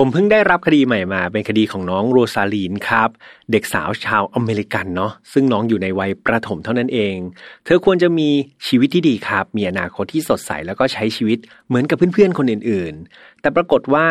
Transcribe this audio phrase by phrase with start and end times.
[0.00, 3.08] ผมเพิ่งได้รับคดีใหม่มา เป็นคดีของน้องโรซาลีนครับ
[3.50, 7.16] เด็กสาวชาวอเมริกันเนาะซึ่งน้องอยู่ในวัยประถมเท่านั้นเอง
[7.64, 8.28] เธอควรจะมี
[8.66, 11.38] ชีวิตที่ดีครับ มีอนาคตที่สดใสแล้วก็ใช้ชีวิต
[11.68, 14.06] เหมือนกับเพื่อนๆคนอื่นๆ แต่ปรากฏว่า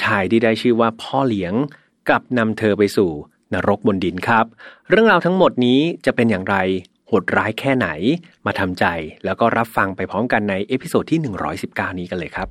[0.00, 1.54] ชายที่ได้ชื่อว่าพ่อเลี้ยง
[2.08, 3.10] กลับนำเธอไปสู่
[3.54, 4.46] นรกบนดินครับ
[4.90, 6.56] เรื่องราวทั้งหมดนี้จะเป็นอย่างไร
[7.06, 7.88] โหดร้ายแค่ไหน
[8.46, 8.84] มาทำใจ
[9.24, 11.20] แล้วก็รับฟังไปพร้อมกันใน episode ที่
[11.60, 12.50] 119 นี้กันเลยครับ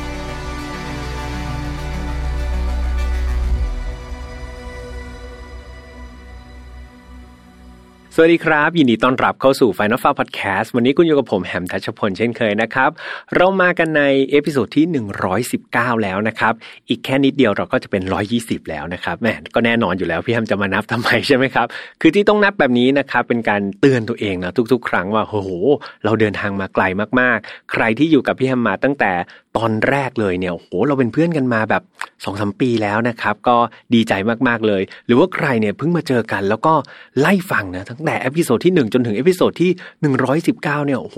[8.15, 12.89] สวัสดีครับ ยินดีต้อนรับเข้าสู่ File Not Found Podcast วันนี้คุณอยู่กับผมแฮมทัชพลเช่นเคยนะครับ
[13.35, 14.85] เรามากันใน episode ที่
[15.45, 16.53] 119 แล้วนะครับ
[16.89, 18.03] อีกแค่นิดเดียวเราก็จะเป็น
[18.37, 21.67] 120 แล้วนะครับแหมก็แน่นอนอยู่แล้วพี่แฮมจะมานับทำไมใช่ไหมครับ
[22.01, 25.49] คือที่ต้องนับแบบนี้นะครับเป็นการเตือนตัวเองนะทุกๆ ครั้งว่าโอ้โห
[26.03, 26.83] เราเดินทางมาไกล
[27.19, 29.11] มากๆ ใครที่อยู่กับพี่แฮมมาตั้งแต่
[29.57, 31.83] ตอนแรกเลยเนี่ยโหเราเป็นเพื่อนกันมาแบบ
[32.23, 33.57] สองสามปีแล้วนะครับ ก็
[33.93, 34.13] ดีใจ
[34.47, 36.73] มากๆเลย หรือว่าใครเนี่ยเพิ่งมาเจอกัน แล้วก็
[37.19, 39.71] ไล่ฟังนะตั้งแต่ episode ที่1จนถึง episode ที่
[40.29, 41.17] 119เนี่ยโอ้โห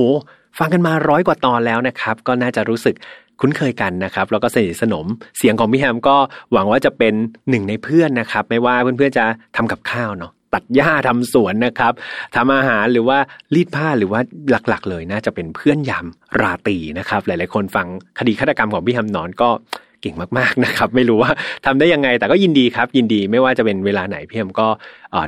[0.59, 2.95] ฟังกันมาร้อยกว่าตอนแล้วนะครับ ก็น่าจะรู้สึก
[3.41, 5.05] คุ้นเคยกันนะครับแล้วก็สนิทสนม
[5.37, 6.17] เสียงของพี่แฮมก็
[6.51, 7.13] หวังว่าจะเป็น
[7.49, 11.93] หนึ่งในเพื่อนนะครับ ไม่ว่าเพื่อนๆจะทำกับข้าวเนาะ ตัดหญ้าทำสวนนะครับ
[12.35, 13.17] ทำอาหารหรือว่า
[13.55, 16.05] รีดผ้าหรือว่าหลักๆ เลยน่าจะเป็นเพื่อนยาม
[16.41, 17.87] ราตรีนะครับ หลายๆคนฟัง
[18.19, 19.49] คดีฆาตกรรมของพี่แฮมนอนก็
[20.01, 21.31] เก่งมากๆนะครับ ไม่รู้ว่า
[21.65, 24.67] ทำได้ยังไงแต่ก็ยินดีครับ ยินดีไม่ว่าจะเป็นเวลาไหนพี่แฮมก็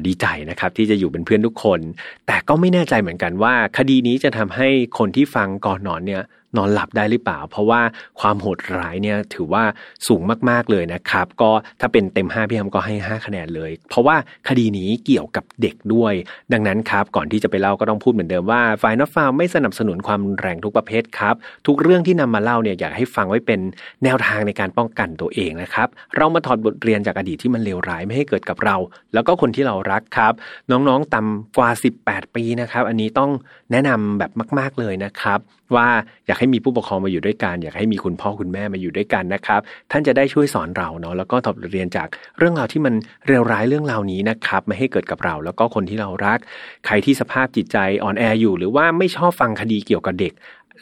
[0.07, 1.79] ดีใจนะครับ ที่จะอยู่เป็นเพื่อนทุกคน
[2.27, 4.67] แต่ก็ไม่แน่ใจเหมือนกันว่า คดีนี้จะทำให้
[4.97, 6.23] คนที่ฟังก่อนนอนเนี่ย
[6.57, 7.81] นอนหลับได้หรือเปล่า เพราะว่า
[8.19, 9.63] ความโหดร้ายเนี่ยถือว่า
[10.07, 14.15] สูงมากๆเลยนะครับ ก็ถ้าเป็นเต็ม5พี่แฮมก็ให้ 5 คะแนนเลย เพราะว่า
[14.49, 16.13] คดีนี้เกี่ยวกับเด็กด้วย
[16.53, 21.35] ดังนั้นครับก่อนที่จะไปเล่าก็ต้องพูดเหมือนเดิมว่าฝ่ายนอฟฟาไม่สนับสนุนความแรงทุกประเภทครับ
[21.67, 23.59] ทุกเรื่องที่นำมาเล่าเนี่ยอยากให้ฟังไว้เป็น
[24.03, 28.75] แนวทางในการป้องกันตัวเองนะครับเรามาถอดบทเรียนจากอดีตที่มันเลวร้ายไม่ให้เกิดกับเรา
[29.13, 30.33] แล้วก็คนที่เรารักครับ
[30.71, 31.69] น้องๆต่ำกว่า
[32.01, 33.31] 18 ปีนะครับ อันนี้ต้อง
[33.71, 35.39] แนะนำแบบมาก ๆเลยนะครับ
[35.75, 35.87] ว่า
[36.25, 39.61] อยากให้มีผู้ปกครองมาอยู่ด้วยกัน อยากให้มีคุณพ่อคุณแม่มาอยู่ด้วยกันนะครับ
[39.91, 42.07] ท่านจะได้ช่วยสอนเราเนาะแล้วก็ถอดบทเรียนจาก
[42.37, 42.93] เรื่องราวที่มัน
[43.27, 46.39] เร็วร้ายเรื่องราวนี้นะครับไม่ให้เกิดกับเรา แล้วก็คนที่เรารัก
[46.85, 50.33] ใครที่สภาพจิตใจอ่อนแออยู่ หรือว่าไม่ชอบฟังคดีเกี่ยวกับเด็ก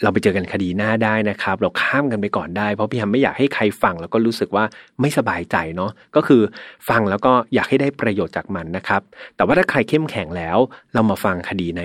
[0.02, 4.66] เราไปเจอกันคดีหน้าได้นะครับ เราข้ามกันไปก่อนได้ เพราะพี่ฮัมไม่อยากให้ใครฟังแล้วก็รู้สึกว่า
[5.02, 6.42] ไม่สบายใจเนาะก็คือ
[6.90, 9.02] ฟังแล้วก็อยากให้ได้ประโยชน์จากมันนะครับ
[9.36, 10.58] แต่ว่าถ้าใครเข้มแข็งแล้ว
[10.94, 11.84] เรามาฟังคดีใน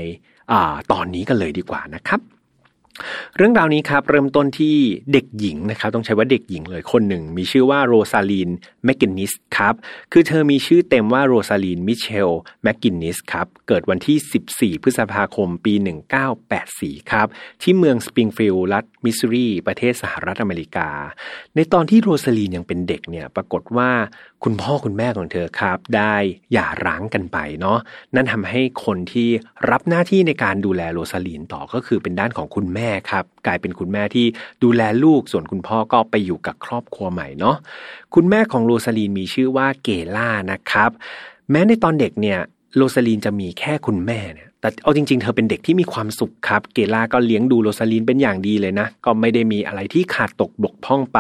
[0.51, 0.53] อ
[0.93, 2.38] ตอนนี้กันเลยดีกว่านะครับ
[3.37, 4.77] เรื่องราวนี้ครับเริ่มต้นที่
[5.13, 8.51] เด็กหญิงนะครับต้องใช้ว่าเด็กหญิงเลยคนหนึ่ง มีชื่อว่าโรซาลีน
[8.85, 9.75] แมกกินนิสครับ
[10.13, 12.31] คือเธอมีชื่อเต็มว่าโรซาลีนมิเชล
[12.63, 15.75] แมกกินนิสครับเกิดวันที่ 14 พฤษภาคมปี
[16.43, 17.27] 1984 ครับ
[17.63, 20.89] ที่เมืองสปริงฟิลด์รัฐมิสซูรี ประเทศสหรัฐอเมริกา
[21.55, 23.91] ในตอนที่โรซาลีนยังเป็นเด็กเนี่ยปรากฏว่า
[24.45, 26.15] คุณพ่อคุณแม่ของเธอครับ ได้
[26.53, 27.79] หย่าร้างกันไปเนาะ
[28.15, 29.29] นั่นทำให้คนที่
[29.71, 34.27] รับหน้าที่ในการดูแลโรซาลีนต่อก็คือเป็นด้านของคุณแม่ครับ กลายเป็นคุณแม่ที่
[34.65, 37.57] ดูแลลูกส่วนคุณพ่อก็ไปอยู่กับครอบครัวใหม่เนาะ
[38.15, 40.91] คุณแม่ของโรซาลีนมีชื่อว่าเกล่านะครับ
[41.51, 42.39] แม้ในตอนเด็กเนี่ย
[42.77, 51.19] โรซาลีนจะมีแค่คุณแม่เนี่ย แต่เอาจริงๆ เธอเป็นเด็กที่มีความสุขครับ เกล่าก็เลี้ยงดูโรซาลีนเป็นอย่างดีเลยนะ ก็ไม่ได้มีอะไรที่ขาดตกบกพร่องไป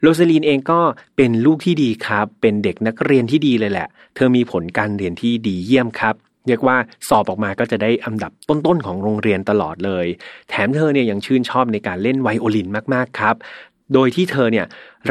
[0.00, 0.80] โรซาลีนเองก็
[1.16, 6.14] เป็นลูกที่ดีครับ เป็นเด็กนักเรียนที่ดีเลยแหละ เธอมีผลการเรียนที่ดีเยี่ยมครับ
[6.46, 6.76] เรียกว่า
[7.08, 10.06] สอบออกมาก็จะได้อันดับต้นๆของโรงเรียนตลอดเลย
[10.48, 13.34] แถมเธอเนี่ยยังชื่นชอบในการเล่นไวโอลินมากๆครับ
[13.94, 14.66] โดยที่เธอเนี่ย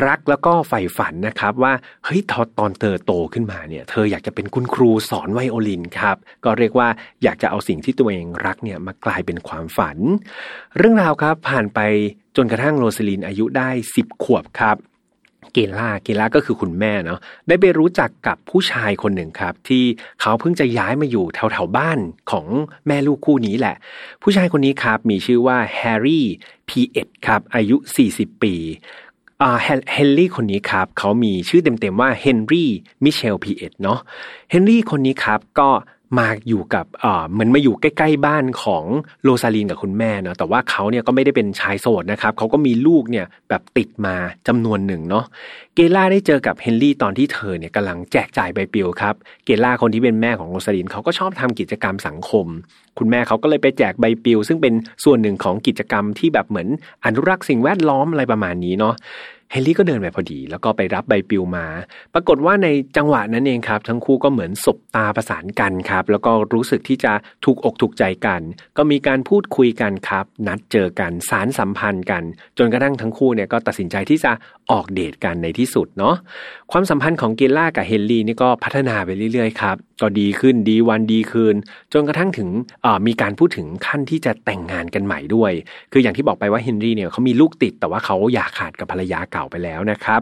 [0.07, 1.73] รักแล้วก็ใฝ่ฝันนะครับว่า
[2.05, 2.21] เฮ้ย
[2.59, 6.87] ตอนเธอโตขึ้นมาเนี่ยเธออยากจะเป็นคุณครูสอนไวโอลินครับก็เรียกว่า
[7.23, 9.97] อยากจะเอาสิ่งที่ตัวเองรักเนี่ยมากลายเป็นความฝัน
[10.77, 11.79] เรื่องราวครับผ่านไป
[12.35, 14.77] จนกระทั่งโรสลินอายุได้ 10 ขวบครับ
[15.55, 19.83] เกล่าเกล่าก็คือคุณแม่เนาะได้ไปรู้จักกับผู้ชายคนหนึ่งครับ ที่
[20.21, 21.99] เขาเพิ่งจะย้ายมาอยู่แถวแถวบ้าน
[22.31, 22.45] ของ
[22.87, 23.75] แม่ลูกคู่นี้แหละ
[24.21, 26.25] ผู้ชายคนนี้ครับมีชื่อว่าเฮนรี่
[26.69, 27.77] พีเอ็ดครับอายุ
[28.09, 28.55] 40 ปี
[29.93, 32.69] เฮนรี่คนนี้ครับเขามีชื่อเต็มๆว่าเฮนรี่
[33.03, 33.99] มิเชลพีเอ็ดเนาะ
[34.51, 35.69] เฮนรี่คนนี้ครับก็
[36.17, 38.83] มาอยู่กับเออเหมือนมาอยู่ใกล้ ๆ บ้านของ
[39.23, 44.15] โรซาลีนกับคุณแม่เนาะแต่ว่าเขาเนี่ยก็ไม่ได้เป็นชายโสดนะครับเขาก็มีลูกเนี่ยแบบติดมา
[44.47, 45.25] จำนวนหนึ่งเนาะ
[45.75, 49.15] เกล่าได้เจอกับเฮนรี่ตอนที่เธอเนี่ยกำลังแจกจ่ายใบปลิวครับ
[49.45, 52.47] เกล่าคนที่เป็นแม่ของโรซาลีนเขาก็ชอบทำกิจกรรมสังคม
[52.97, 54.73] คุณแม่เขาก็เลยไปแจกใบปลิว ซึ่งเป็น
[55.03, 56.67] ส่วนหนึ่งของกิจกรรมที่แบบเหมือน
[57.05, 58.95] อนุรักษ์สิ่งแวดล้อมอะไรประมาณนี้เนาะ
[59.51, 61.65] เฮนรี่ก็เดินไปพอดี แล้วก็ไปรับใบปลิวมา
[62.13, 67.13] ปรากฏว่าในจังหวะนั้นเองครับ ทั้งคู่ก็เหมือนสบตาประสานกันครับ แล้วก็รู้สึกที่จะ
[67.45, 68.41] ถูกอกถูกใจกัน
[68.77, 72.23] ก็มีการพูดคุยกันครับ นัดเจอกันสารสัมพันธ์กัน
[72.57, 74.31] จนกระทั่งทั้งคู่เนี่ยก็ตัดสินใจที่จะ
[74.71, 76.15] ออกเดทกันในที่สุดเนาะ
[76.71, 81.55] ความสัมพันธ์ของเกลล่ากับเฮนรี่นี่ก็พัฒนาไปเรื่อยๆครับก็ดีขึ้นดีวันดีคืน
[81.93, 82.49] จนกระทั่งถึง
[83.07, 85.51] มีการพูดถึงขั้นที่จะแต่งงานกันใหม่ด้วย
[85.91, 90.21] คืออย่างที่บอกไปว่าเฮนรี่เนี่ยเขามีลูกติดแต่ว่าเขาอยากขาดกับภรรยาเก่าไปแล้วนะครับ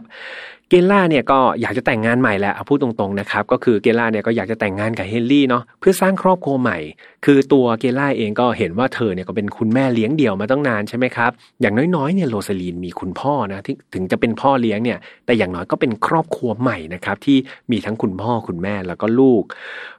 [0.68, 6.78] เกล่าเนี่ยก็อยากจะแต่งงานใหม่แหละเอาพูดตรงๆนะครับก็คือเกล่าเนี่ยก็อยากจะแต่งงานกับเฮนรี่เนาะเพื่อสร้างครอบครัวใหม่
[7.24, 11.30] คือตัวเกล่าเองก็เห็นว่าเธอเนี่ยก็เป็นคุณแม่เลี้ยงเดี่ยวมาตั้งนานใช่ไหมครับ
[11.60, 17.36] อย่างน้อยๆเนี่ยโรซาลีนมีคุณพ่อนะที่ถึงจะเป็นพ่อเลี้ยงเนี่ยแต่อย่างน้อยก็เป็นครอบครัวใหม่นะครับที่
[17.70, 19.42] มีทั้งคุณพ่อคุณแม่แล้วก็ลูก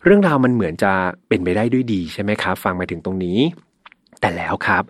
[0.03, 0.91] เรื่องราวมันเหมือนจะ
[1.27, 3.39] เป็นไปได้ด้วยดีใช่ไหมครับฟังมาถึงตรงนี้
[4.21, 4.83] แต่แล้วครับ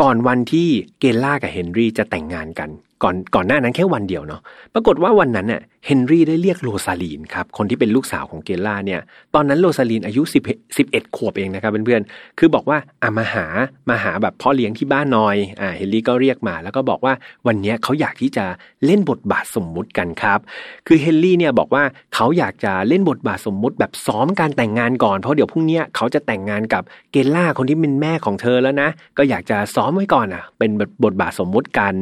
[0.00, 0.68] ก่อนวันที่
[1.00, 2.70] เกลล่ากับเฮนรี่จะแต่งงานกัน
[3.02, 4.40] ก่อนก่อนหน้านั้นแค่วันเดียวเนาะ
[4.74, 9.00] ปรากฏว่าวันนั้นเน่ยเฮนรี่ได้เรียกโรซาลีนครับคนที่เป็นลูกสาวของเกลล่าเนี่ย
[9.34, 13.46] ตอนนั้นโรซาลีนอายุ10 11ขวบเองนะครับเพื่อนๆคือบอกว่าอามาหา
[13.88, 17.14] มาหาแบบพ่อเลี้ยงที่บ้านหน่อยอ่าเฮนรี่ก็เรียกมา แล้วก็บอกว่า
[17.46, 18.44] วันนี้เขาอยากที่จะ
[18.86, 20.38] เล่นบทบาทสมมุติกันครับ
[20.86, 26.82] คือเฮนรี่เนี่ยบอกว่าเขาอยากจะเล่นบทบาทสมมุติแบบซ้อมการแต่งงานก่อนเพราะเดี๋ยวพรุ่งนี้เขาจะแต่งงานกับ
[27.12, 28.88] เกลล่าคนที่เป็นแม่ของเธอแล้วนะ
[29.18, 30.70] ก็อยากจะซ้อมไว้ก่อนอะ เป็น
[31.04, 31.94] บทบาทสมมุติกัน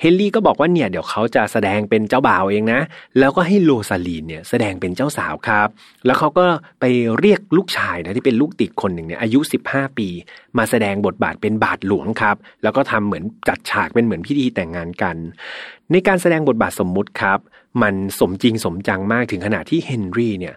[0.00, 2.80] เฮนรี่ก็บอกว่าเนี่ยเดี๋ยวเขาจะแสดงเป็นเจ้าบ่าวเองนะ
[3.18, 5.68] แล้วก็ให้โรซาลีนเนี่ยแสดงเป็นเจ้าสาวครับ
[6.06, 6.46] แล้วเขาก็
[6.80, 6.84] ไป
[7.18, 9.40] เรียกลูกชายนะที่เป็นลูกติดคนหนึ่งเนี่ยอายุ
[9.70, 10.08] 15 ปี
[10.58, 15.16] มาแสดงบทบาทเป็นบาทหลวงครับ แล้วก็ทำเหมือนจัดฉากเป็นเหมือนพิธีแต่งงานกัน
[15.92, 17.38] ในการแสดงบทบาทสมมุติครับ
[17.82, 20.54] มันสมจริงสมจังมากถึงขนาดที่เฮนรี่เนี่ย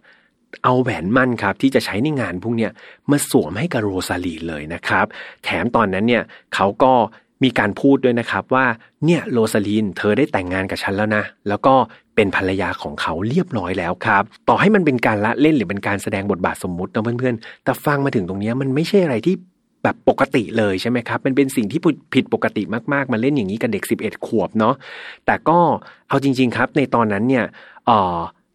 [0.63, 2.71] เอาแหวนมั่นครับที่จะใช้ในงานพวกเนี้ย
[3.11, 5.05] มาสวมให้กับโรซาลีเลยนะครับ
[5.43, 6.23] แถมตอนนั้นเนี่ย
[6.55, 6.93] เขาก็
[7.43, 8.65] มีการพูดด้วยนะครับว่า
[9.05, 11.73] เนี่ยโรซาลีนเธอได้แต่งงานกับฉันแล้วนะ แล้วก็
[12.15, 19.35] เป็นภรรยาของเขาเรียบร้อยแล้วครับ ต่อให้มันเป็นการละเล่นหรือเป็นการแสดงบทบาทสมมุตินะเพื่อนๆ แต่ฟังมาถึงตรงนี้มันไม่ใช่อะไรที่
[19.83, 21.79] แบบปกติเลยใช่ไหมครับ มันเป็นสิ่งที่
[22.13, 22.63] ผิดปกติ
[22.93, 24.75] มากๆ มาเล่นอย่างนี้กับเด็ก 11 ขวบเนาะ
[25.25, 25.59] แต่ก็
[26.09, 27.45] เอาจริง ๆครับ ในตอนนั้นเนี่ย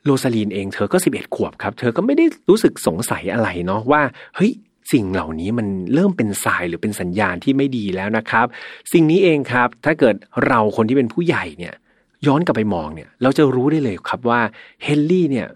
[0.09, 4.03] โรซาลีนเองเธอก็ 11 ขวบครับ เธอก็ไม่ได้รู้สึกสงสัยอะไรเนาะว่า
[4.37, 4.53] เฮ้ย
[4.93, 8.47] สิ่งเหล่านี้มันเริ่มเป็นสายหรือเป็นสัญญาณที่ไม่ดีแล้วนะครับ
[8.93, 10.15] สิ่งนี้เองครับ ถ้าเกิด
[10.47, 11.75] เราคนที่เป็นผู้ใหญ่เนี่ย
[12.27, 14.41] ย้อนกลับไปมองเนี่ย เราจะรู้ได้เลยครับว่า
[14.85, 15.47] เฮนรี่เนี่ย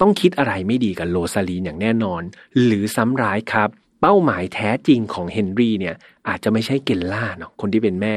[0.00, 2.22] ต้องคิดอะไรไม่ดีกับโรซาลีนอย่างแน่นอน
[2.64, 3.68] หรือซ้ำร้ายครับ
[4.00, 5.94] เป้าหมายแท้จริงของเฮนรี่เนี่ย
[6.28, 8.16] อาจจะไม่ใช่เกลล่าเนาะคนที่เป็นแม่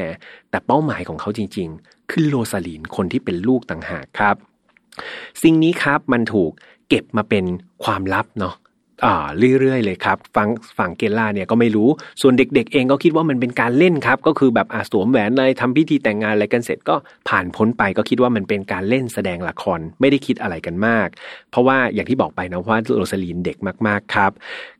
[0.50, 4.36] แต่เป้าหมายของเขาจริง ๆ คือโรซาลีนคนที่เป็นลูกต่างหากครับ
[5.44, 6.52] สิ่งนี้ครับมันถูก
[6.90, 7.46] เก็บมาเป็น
[7.84, 8.56] ความลับเนาะ
[9.06, 9.16] อ่า
[9.60, 11.90] เรื่อยๆเลยครับฝั่งฝั่งเกล่าเนี่ยก็ไม่รู้
[12.22, 16.96] ส่วนเด็ก ๆ เองก็คิดว่ามันเป็นการเล่นครับ ก็คือแบบอาสวมแหวนอะไรทำพิธีแต่งงานอะไรกันเสร็จก็
[17.30, 21.08] ผ่านพ้นไปก็คิดว่ามันเป็นการเล่นแสดงละครไม่ได้คิดอะไรกันมาก
[21.52, 23.58] เพราะว่าอย่างที่บอกไปนะว่าโรซาลีนเด็ก
[23.88, 24.32] มากๆครับ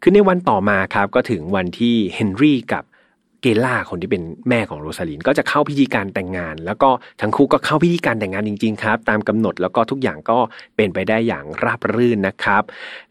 [0.02, 2.84] คือในวันต่อมาครับก็ถึงวันที่เฮนรี่กับ
[3.42, 6.90] เกล่าคนที่เป็นแม่ของโรซาลินก็จะเข้าพิธีการแต่งงาน แล้วก็
[7.22, 10.40] ทั้งคู่ก็เข้าพิธีการแต่งงานจริงๆครับตามกำหนดแล้วก็ทุกอย่างก็
[10.76, 12.64] เป็นไปได้อย่างราบรื่นนะครับ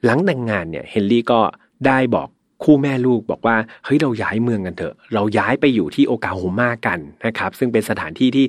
[0.04, 1.40] หลังแต่งงานเนี่ยเฮนรี่ก็
[1.86, 2.28] ได้บอก
[2.64, 8.46] คู่แม่ลูกบอกว่าเฮ้ยเราย้ายเมืองกันเถอะ เราย้ายไปอยู่ที่โอคลาโฮมากันนะครับ ซึ่งเป็นสถานที่ที่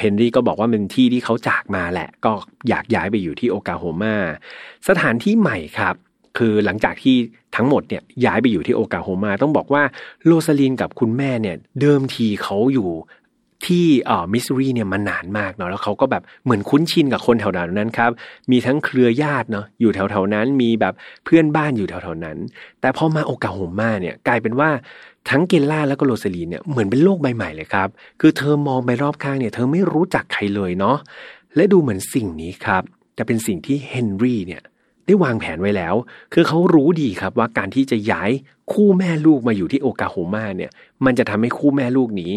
[0.00, 2.32] เฮนรี่ก็บอกว่าเป็นที่ที่เขาจากมาแหละ ก็
[2.68, 4.14] อยากย้ายไปอยู่ที่โอคลาโฮมา
[4.88, 5.94] สถานที่ใหม่ครับ
[6.38, 7.16] คือหลังจากที่
[7.56, 9.82] ทั้งหมดเนี่ยย้ายไปอยู่ที่โอคลาโฮมา ต้องบอกว่า
[10.24, 12.90] โรซาลินกับคุณแม่เนี่ยเดิมทีเขาอยู่
[13.66, 18.10] ที่อ่อมิสซูรีเนี่ยมานานมากเนาะแล้วเขาก็แบบเหมือนคุ้นชินกับคนแถวนั้นครับ
[18.50, 22.38] มีทั้งเครือญาติเนาะอยู่แถวๆนั้น มีแบบเพื่อนบ้านอยู่แถวๆนั้น
[22.80, 24.70] แต่พอมาโอกาโฮมาเนี่ยกลายเป็นว่า
[25.30, 27.88] ทั้งเกลล่าแล้วก็โรซาลีนเนี่ยเหมือนเป็นโลกใบใหม่เลยครับ
[28.20, 30.96] คือเธอมองไปรอบข้างเนี่ยเธอไม่รู้จักใครเลยเนาะ
[31.56, 32.82] และดูเหมือนสิ่งนี้ครับ
[33.18, 34.62] จะเป็นสิ่งที่เฮนรี่เนี่ย
[35.06, 35.94] ได้วางแผนไว้แล้ว
[36.32, 38.30] คือเขารู้ดีครับว่าการที่จะย้าย
[38.72, 40.70] คู่แม่ลูกมาอยู่ที่โอกาโฮมาเนี่ย
[41.04, 42.32] มันจะทำให้คู่แม่ลูกนี้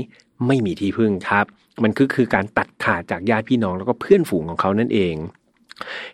[0.47, 1.45] ไม่มีที่พึ่งครับ
[1.83, 5.15] มันคือคือการตัดขาดจากญาติพี่น้องแล้วก็เพื่อนฝูงของเขานั่นเอง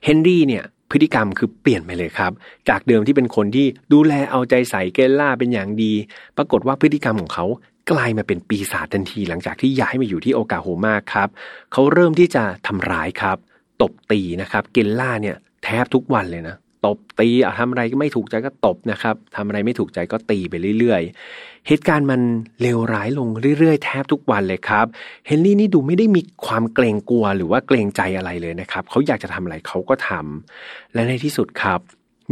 [0.03, 2.31] เฮนรี่เนี่ยพฤติกรรมคือเปลี่ยนไปเลยครับ
[2.69, 5.93] จากเดิมที่เป็นคนที่ดูแลเอาใจใส่เกลล่าเป็นอย่างดี
[6.37, 7.45] ปรากฏว่าพฤติกรรมของเขา
[7.91, 11.29] กลายมาเป็นปีศาจทันทีหลังจากที่ย้ายมาอยู่ที่โอกาโฮมาครับ
[11.71, 13.37] เขาเริ่มที่จะทำร้ายครับ
[13.81, 22.21] ตบตีนะครับ เกลล่าเนี่ย แทบทุกวันเลยนะตบตีอะทำอะไรก็ไม่ถูกใจก็ตบนะครับทำอะไรไม่ถูกใจก็ตีไปเรื่อยๆ เหตุการณ์มัน
[22.61, 23.27] เลวร้ายลง
[23.59, 24.85] เรื่อยๆ แทบทุกวันเลยครับ
[25.27, 31.79] เฮนรี่นี่ดูไม่ได้มีความเกรงกลัวหรือว่าเกรงใจอะไรเลยนะครับเขาอยากจะทำอะไรเขาก็ทำและในที่สุดครับ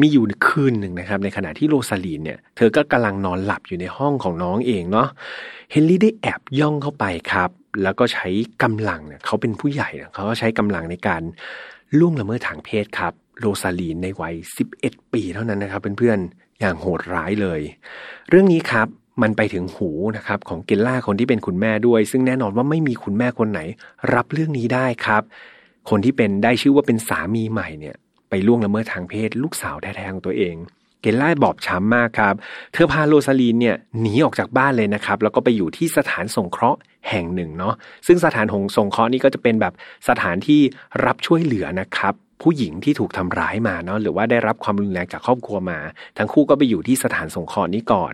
[0.02, 5.08] มีอยู่คืนหนึ่งนะครับ ในขณะที่โรซาลีนเนี่ย เธอก็กำลังนอนหลับอยู่ในห้องของน้องเองเนาะ
[5.72, 7.50] เฮนรี่ได้แอบย่องเข้าไปครับ
[7.84, 8.28] แล้วก็ใช้
[8.64, 11.22] กำลังเนี่ยเขาเป็นผู้ใหญ่เนี่ยเขาก็ใช้กำลังในการ
[11.98, 14.36] ล่วงละเมิดทางเพศครับ โรซาลีนในวัย
[14.74, 17.62] 11 ปีเท่านั้นนะครับเพื่อนๆอย่างโหดร้ายเลย
[18.30, 18.88] เรื่องนี้ครับ
[19.22, 23.62] มันไปถึงหูนะครับของเกลล่าคนที่เป็นคุณแม่ด้วย ซึ่งแน่นอนว่าไม่มีคุณแม่คนไหน
[24.14, 25.24] รับเรื่องนี้ได้ครับ
[25.90, 27.96] คนที่เป็นได้ชื่อว่าเป็นสามีใหม่เนี่ย
[28.30, 30.56] ไปล่วงละเมิดทางเพศ ลูกสาวแท้ๆของตัวเอง
[31.02, 32.36] เกลล่าบอบช้ำมากครับ
[32.74, 36.80] เธอพาโรซาลีนเนี่ยหนีออกจากบ้านเลยนะครับ แล้วก็ไปอยู่ที่สถานสงเคราะห์
[37.10, 37.74] แห่งหนึ่งเนาะ
[38.08, 39.74] ซึ่งสถานหงสงเคราะห์นี่ก็จะเป็นแบบ
[40.10, 40.62] สถานที่
[41.06, 45.80] รับช่วยเหลือนะครับ ผู้หญิงที่ถูกทำร้ายมาเนาะหรือว่าได้รับความรุนแรงจากครอบครัวมา
[46.18, 48.14] ทั้งคู่ก็ไปอยู่ที่สถานสงเคราะห์นี้ก่อน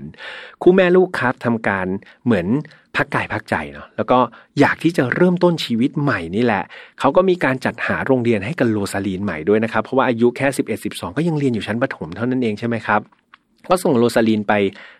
[0.62, 1.88] คู่แม่ลูกครับทำการ
[2.26, 2.48] เหมือน
[2.96, 4.20] พักกายพักใจเนาะแล้วก็
[4.60, 6.64] อยากที่จะเริ่มต้นชีวิตใหม่นี่แหละ
[7.00, 13.02] เขาก็มีการจัดหาโรงเรียนให้กับโรซาลีนใหม่ด้วยนะครับ เพราะว่าอายุแค่ 11 12 ก็ยังเรียนอยู่ชั้นประถมเท่านั้นเองใช่ไหมครับ
[13.70, 14.54] ก็ส่งโรซาลีนไป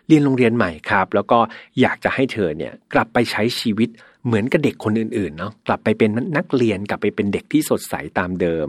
[0.08, 1.38] เรียนโรงเรียนใหม่ครับ แล้วก็
[1.80, 3.88] อยากจะให้เธอเนี่ยกลับไปใช้ชีวิต
[4.26, 8.68] เหมือนกับเด็กคนอื่นๆเนาะกลับไปเป็นนักเรียนกลับไปเป็นเด็กที่สดใสตามเดิม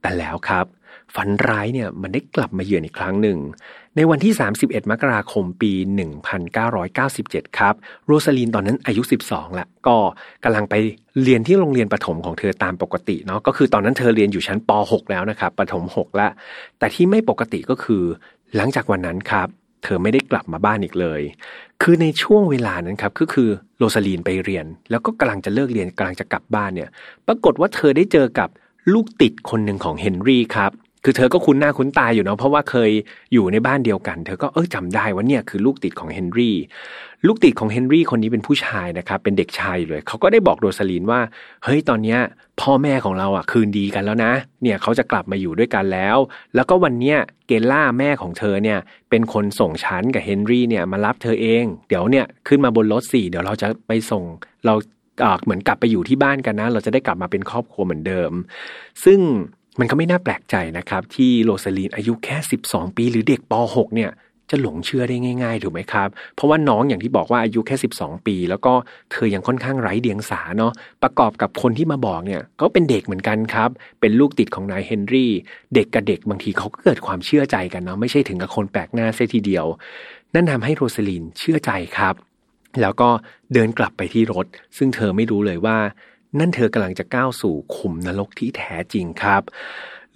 [0.00, 0.66] แต่แล้วครับ
[1.14, 3.38] ฝันร้ายเนี่ยมันได้กลับมาเยือนอีกครั้งหนึ่ง
[3.96, 5.72] ในวันที่ 31 มกราคมปี
[6.46, 7.74] 1997 ครับ
[8.06, 9.96] โรซาลีนตอนนั้นอายุ 12ละก็
[10.44, 10.74] กำลังไป
[11.22, 16.30] เรียนที่โรงเรียนประถมของเธอตามปกติเนาะก็คือตอนนั้นเธอเรียนอยู่ชั้นป .6 แล้วนะครับประถม 6ล้ว
[16.78, 18.02] แต่ที่ไม่ปกติก็คือ
[18.56, 19.48] หลังจากวันนั้นครับ
[19.84, 21.20] เธอไม่ได้กลับมาบ้านอีกเลย
[21.82, 26.88] คือในช่วงเวลานั้นครับก็คือโรซาลีนไปเรียน แล้วก็กำลังจะเลิกเรียนกำลังจะกลับบ้านเนี่ย
[27.26, 28.48] ปรากฏว่าเธอได้เจอกับ
[28.92, 30.72] ลูกติดคนหนึ่งของเฮนรี่ครับ
[31.04, 32.90] คือเธอก็คุ้นหน้าคุ้นตาอยู่เนาะเพราะว่าเคย
[33.32, 36.54] อยู่ในบ้านเดียวกัน เธอก็เออจำได้ว่าเนี่ยคือลูกติดของเฮนรี่
[37.26, 41.20] ลูกติดของเฮนรี่คนนี้เป็นผู้ชายนะครับเป็นเด็กชายเลย เขาก็ได้บอกโรซาลีนว่า
[41.64, 42.18] เฮ้ยตอนเนี้ย
[42.60, 44.32] พ่อแม่ของเราอะคืนดีกันแล้วนะ
[44.62, 46.16] เนี่ยเขาจะกลับมาอยู่ด้วยกันแล้ว
[46.54, 48.78] แล้วก็วันเนี้ยเกลล่าแม่ของเธอเนี่ย
[49.10, 54.22] เป็นคนส่งฉันกับเฮนรี่เนี่ยมารับเธอเอง เดี๋ยวเนี่ยขึ้นมาบนรถสี่เดี๋ยวเราจะไปส่ง
[54.64, 54.74] เรา
[55.44, 58.32] เหมือนกลับไปอยู่ที่บ้านกันนะ เราจะได้กลับมาเป็นครอบครัวเหมือนเดิม
[59.04, 59.18] ซึ่ง
[59.80, 62.36] มันก็ไม่น่าแปลกใจนะครับ ที่โรซาลีนอายุแค่
[62.68, 64.10] 12 ปีหรือเด็กป .6 เนี่ย
[64.50, 68.72] จะหลงเชื่อได้ง่ายๆถูกไหมครับ เพราะว่าน้องอย่างที่บอกว่าอายุแค่ 12 ปี แล้วก็
[69.12, 75.30] เธอยังค่อนข้างไร้เดียงสาเนาะประกอบกับคนที่มาบอกเนี่ยก็เป็นเด็กเหมือนกันครับ เป็นลูกติดของนายเฮนรี่
[75.74, 79.66] เด็กกับเด็กบางทีเขาก็เกิดความเชื่อใจกันเนาะไม่ใช่ถึงกับคนแปลกหน้าเสียทีเดียว
[80.34, 82.14] นั่นทาให้โรซาลีนเชื่อใจครับ
[82.80, 83.08] แล้วก็
[83.52, 85.78] เดินกลับไปที่รถ ซึ่งเธอไม่รู้เลยว่า
[86.38, 89.42] นั่นเธอกำลังจะก้าวสู่ขุมนรกที่แท้จริงครับ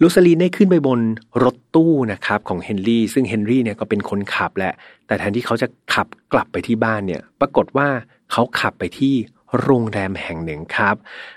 [0.05, 0.99] ลูซาลีนได้ขึ้นไปบน
[1.43, 4.73] รถตู้นะครับของเฮนรี่ซึ่งเฮนรี่เนี่ยก็เป็นคนขับแหละ
[5.07, 7.87] แต่แทนที่เขาจะขับกลับไปที่บ้านเนี่ย ปรากฏว่า
[8.31, 9.13] เขาขับไปที่
[9.61, 10.95] โรงแรมแห่งหนึ่งครับ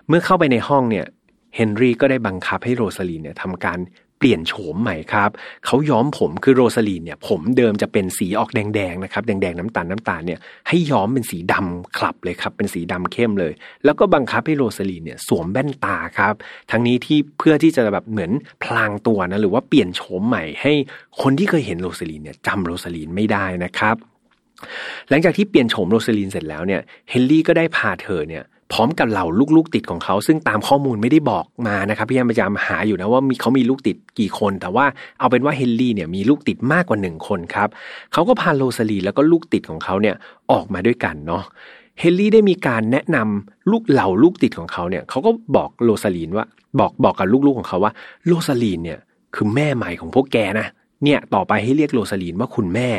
[0.09, 1.07] เมื่อเข้าไปในห้องเนี่ย
[1.57, 3.79] เฮนรี่ก็ได้บังคับให้โรซาลีนเนี่ยทำการ
[4.19, 5.31] เปลี่ยนโฉมใหม่ครับ
[5.67, 13.53] เขาย้อมผมคือโรซาลีนเนี่ย ผมเดิมจะเป็นสีออกแดงๆนะครับแดงๆน้ำตาลน้ำตาลเนี่ยให้ย้อมเป็นสีดำคลับเลยครับ เป็นสีดำเข้มเลย
[13.85, 16.35] แล้วก็บังคับให้โรซาลีนเนี่ยสวมแว่นตาครับ
[16.71, 18.31] ทั้งนี้ที่เพื่อที่จะแบบเหมือน
[18.63, 20.73] พลางตัวนะหรือว่าเปลี่ยนโฉมใหม่ให้
[21.21, 23.97] คนที่เคยเห็นโรซาลีนเนี่ยจำโรซาลีนไม่ได้นะครับ
[25.09, 26.81] หลังจากที่เปลี่ยนโฉมโรซาลีนเสร็จแล้วเนี่ย
[27.11, 34.85] เฮนรี่ก็ได้พาเธอเนี่ย พร้อมกับเหล่าลูกๆติดของเขา ซึ่งตามข้อมูลไม่ได้บอกมานะครับพี่ยามพยายามหาอยู่นะว่ามีเขามีลูกติดกี่คน แต่ว่า
[35.19, 37.69] เอาเป็นว่าเฮนรี่เนี่ยมีลูกติดมากกว่าหนึ่งคนครับ
[38.13, 40.15] เขาก็พาโรซาลีแล้วก็ลูกติดของเขาเนี่ย
[40.53, 41.43] ออกมาด้วยกันเนาะ
[42.01, 46.45] เฮนรี่ได้มีการแนะนำลูกเหล่าลูกติดของเขาเนี่ยเขาก็บอกโรซาลีนว่า
[46.81, 47.93] บอกบอกกับลูกๆของเขาว่า
[48.27, 48.99] โรซาลีนเนี่ย
[49.35, 50.67] คือแม่ใหม่ของพวกแกนะ
[51.05, 52.91] เนี่ยต่อไปให้เรียกโรซาลีนว่าคุณแม่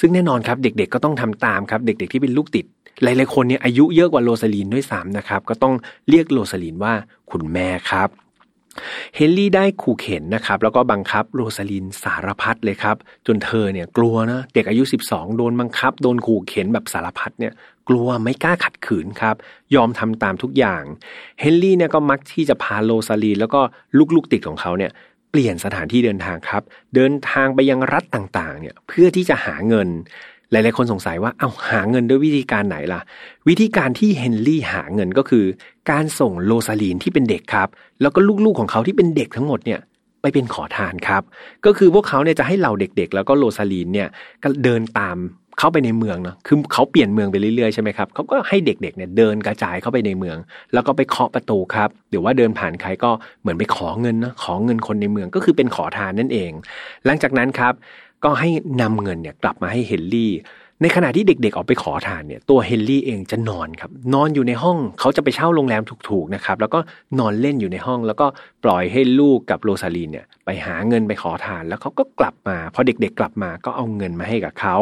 [0.00, 2.66] ซึ่งแน่นอนครับเด็กๆก็ต้องทำตามครับ เด็กๆที่เป็นลูกติด
[3.02, 5.74] หลายๆคนเนี่ยอายุเยอะกว่าโรซาลีนด้วยซ้ำนะครับ ก็ต้อง
[6.08, 6.92] เรียกโรซาลีนว่า
[7.30, 8.08] คุณแม่ครับ
[9.16, 17.52] เฮนรี่ได้ขู่เข็นนะครับ แล้วก็บังคับโรซาลินสารพัดเลยครับ จนเธอเนี่ยกลัวนะเด็กอายุ 12 โดนบังคับ โดนขู่เข็นแบบสารพัดเนี่ย
[17.88, 19.36] กลัวไม่กล้าขัดขืนครับ
[19.74, 20.82] ยอมทำตามทุกอย่าง
[21.40, 23.60] เฮนรี่เนี่ยก็มักที่จะพาโรซาลีนแล้วก็
[24.14, 24.90] ลูกๆติดของเขาเนี่ย
[25.32, 26.62] เปลี่ยนสถานที่เดินทางครับ
[26.94, 29.88] เดินทางไปยังรัฐต่างๆ เนี่ยเพื่อที่จะหาเงิน
[30.50, 33.00] หลายๆคนสงสัยว่าเอาหาเงินด้วยวิธีการไหนล่ะ
[33.48, 35.44] วิธีการที่เฮนรี่หาเงินก็คือ
[35.90, 37.68] การส่งโลซาลีนที่เป็นเด็กครับ
[38.00, 39.80] แล้วก็ลูกๆของเขาที่เป็นเด็กทั้งหมดเนี่ย
[40.22, 41.22] ไปเป็นขอทานครับ
[41.64, 44.08] ก็คือพวกเขาเนี่ยจะให้เหล่าเด็กๆ แล้วก็โลซาลีนเนี่ย
[44.42, 45.16] ก็เดินตาม
[45.58, 50.36] เข้าไปในเมืองเนาะคือเขาเปลี่ยนเมืองไปเรื่อยๆใช่ไหมครับเขาก็ให้เด็กๆเนี่ยเดินกระจายเข้าไปในเมือง
[50.72, 56.50] แล้วก็ไปเคาะประตูครับ หรือว่าเดินผ่านใครก็เหมือนไปขอเงินนะขอเงินคนในเมืองก็คือเป็นขอทานนั่นเอง
[57.06, 57.74] หลังจากนั้นครับ
[58.24, 58.48] ก็ให้
[58.80, 60.32] นำเงินเนี่ยกลับมาให้เฮนรี่
[60.82, 66.78] ในขณะที่เด็กๆออกไปขอทานเนี่ยตัวเฮนรี่เองจะนอนครับนอนอยู่ในห้องเขาจะไปเช่าโรงแรมถูกๆนะครับแล้วก็
[67.18, 68.26] นอนเล่นอยู่ในห้อง แล้วก็
[68.64, 74.76] ปล่อยให้ลูกกับโรซาลีนเนี่ยไปหาเงินไปขอทาน แล้วเขาก็กลับมาพอเด็กๆกลับมาก็เอาเงินมาให้กับเขา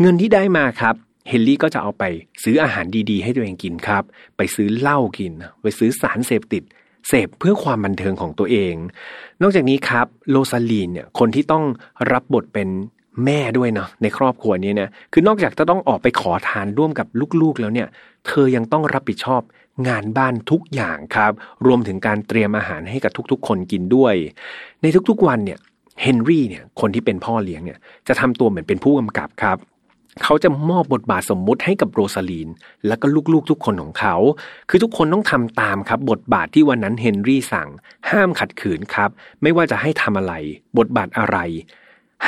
[0.00, 0.94] เงินที่ได้มาครับ
[1.28, 2.04] เฮนรี่ก็จะเอาไป
[2.42, 4.02] ซื้ออาหารดีๆ ให้ตัวเองกินครับ
[4.36, 6.64] ไปซื้อเหล้ากิน ไปซื้อสารเสพติด
[7.08, 8.74] เสพเพื่อความบันเทิงของตัวเอง
[9.42, 11.64] นอกจากนี้ครับโรซาลีนเนี่ยคนที่ต้อง
[12.12, 12.68] รับบทเป็น
[13.24, 17.06] แม่ด้วยเนาะในครอบครัวนี้เนี่ยคือนอกจากจะต้องออกไปขอทานร่วมกับ
[17.40, 17.88] ลูกๆแล้วเนี่ย
[18.26, 19.42] เธอยังต้องรับผิดชอบ
[19.88, 21.32] งานบ้านทุกอย่างครับ
[21.66, 24.14] รวมถึงการเตรียมอาหารให้กับทุกๆ คนกินด้วย
[24.82, 25.58] ในทุกๆวันเนี่ย
[26.02, 27.78] เฮนรี่เนี่ยคนที่เป็นพ่อเลี้ยงเนี่ย
[28.08, 29.58] จะทำตัวเหมือนเป็นผู้กำกับครับ
[30.22, 32.48] เขาจะมอบบทบาทสมมุติให้กับโรซาลีน
[32.86, 34.16] และก็ลูกๆ ทุกคนของเขา
[34.70, 37.68] คือทุกคนต้องทำตามครับ บทบาทที่วันนั้นเฮนรี่สั่ง
[38.10, 39.10] ห้ามขัดขืนครับ
[39.42, 40.34] ไม่ว่าจะให้ทำอะไร
[40.78, 41.38] บทบาทอะไร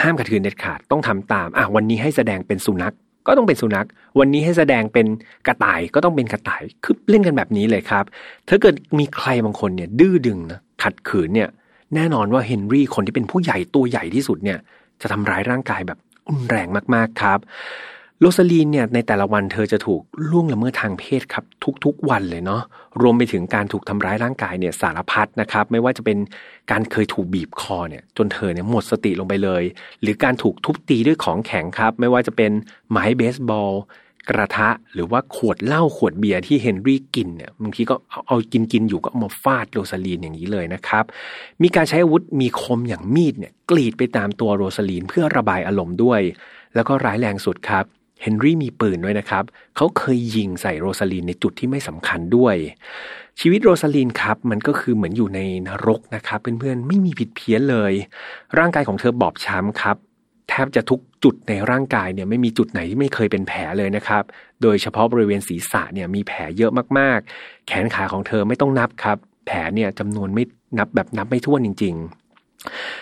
[0.00, 2.94] ห้ามขัดขืนเด็ดขาดต้องทำตามอะวันนี้ให้แสดงเป็นสุนัข
[3.26, 3.86] ก็ต้องเป็นสุนัข
[4.18, 5.06] วันนี้ให้แสดงเป็น
[5.46, 8.04] กระต่ายก็ต้องเป็นกระต่าย คือเล่นกันแบบนี้เลยครับ
[8.48, 11.48] ถ้าเกิดมีใครบางคนเนี่ยดื้อดึงนะขัดขืนเนี่ย
[11.94, 14.58] แน่นอนว่าเฮนรี่คนที่เป็นผู้ใหญ่ตัวใหญ่ที่สุดเนี่ย
[15.00, 15.98] จะทำร้ายร่างกายแบบ
[16.30, 17.38] รุนแรงมากๆครับ
[18.20, 21.44] โรซาลีนเนี่ยในแต่ละวันเธอจะถูกล่วงละเมิดทางเพศครับ
[21.84, 22.62] ทุกๆวันเลยเนาะ
[23.02, 26.18] รวมไปถึงการถูกทำร้ายร่างกายเนี่ยสารพัดนะครับ ไม่ว่าจะเป็น
[26.70, 29.62] การเคยถูกบีบคอเนี่ยจนเธอเนี่ยหมดสติลงไปเลย
[30.02, 32.52] หรือการถูกทุบตีด้วยของแข็งครับ ไม่ว่าจะเป็น
[32.90, 33.72] ไม้เบสบอล
[34.28, 41.04] กระทะหรือว่าขวดเหล้าขวดเบียร์ที่เฮนรี่กินเนี่ยบางทีก็เอาเอากินกินอยู่ก็เอามาฟาดโรซาลีนอย่างนี้เลยนะครับ
[41.62, 46.20] มีการใช้อาวุธมีคมอย่างมีดเนี่ยกรีดไปตามตัวโรซาลีนเพื่อระบายอารมณ์ด้วย
[46.74, 47.84] แล้วก็ร้ายแรงสุดครับ
[48.22, 49.44] เฮนรี่มีปืนด้วยนะครับ
[49.76, 52.56] เขาเคยยิงใส่โรซาลีนในจุดที่ไม่สำคัญด้วย
[53.40, 57.92] ชีวิตโรซาลีนครับมันก็คือเหมือนอยู่ในนรกนะครับเพื่อนๆไม่มีผิดเพี้ยนเลย
[58.58, 59.96] ร่างกายของเธอบอบช้ำครับ
[60.48, 64.22] แทบจะทุกจุดในร่างกายเนี่ยไม่มีจุดไหนที่ไม่เคยเป็นแผลเลยนะครับ
[64.62, 70.44] โดยเฉพาะบริเวณศีรษะเนี่ยมีแผลเยอะมากๆ แขนขาของเธอไม่ต้องนับครับ แผลเนี่ยจำนวนไม่
[70.78, 71.96] นับแบบนับไม่ถ้วนจริง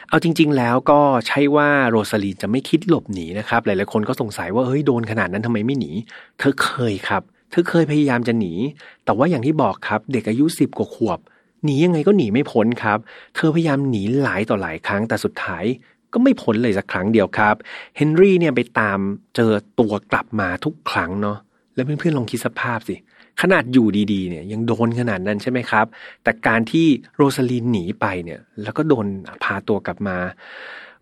[0.09, 5.91] เอาจริง ๆ แล้วก็ใช่ว่าโรซาลีนจะไม่คิดหลบหนีนะครับ หลายๆคนก็สงสัยว่าเฮ้ยโดนขนาดนั้นทำไมไม่หนี
[6.39, 8.53] เธอเคยครับ เธอเคยพยายามจะหนี
[9.05, 11.19] แต่ว่าอย่างที่บอกครับ เด็กอายุสิบกว่าขวบ
[11.65, 12.99] หนียังไงก็หนีไม่พ้นครับ
[13.35, 15.65] เธอพยายามหนีหลายต่อหลายครั้งแต่สุดท้าย
[16.13, 17.55] ก็ไม่พ้นเลยสักครั้งเดียวครับ
[17.97, 18.99] เฮนรี่เนี่ยไปตาม
[19.37, 21.39] เจอตัวกลับมาทุกครั้งเนาะ
[21.75, 22.97] แล้วเพื่อนๆลองคิดสภาพสิ
[23.41, 25.87] ขนาดอยู่ดีๆเนี่ยยังโดนขนาดนั้นใช่ไหมครับ
[26.23, 29.07] แต่การที่โรซาลีนหนีไปเนี่ย แล้วก็โดน
[29.45, 30.17] พาตัวกลับมา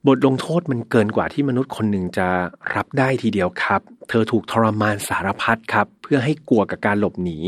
[0.07, 2.29] บทลงโทษมันเกินกว่าที่มนุษย์คนหนึ่งจะ
[2.75, 7.39] รับได้ทีเดียวครับ เธอถูกทรมานสารพัดครับ เพื่อให้กลัวกับการหลบหนี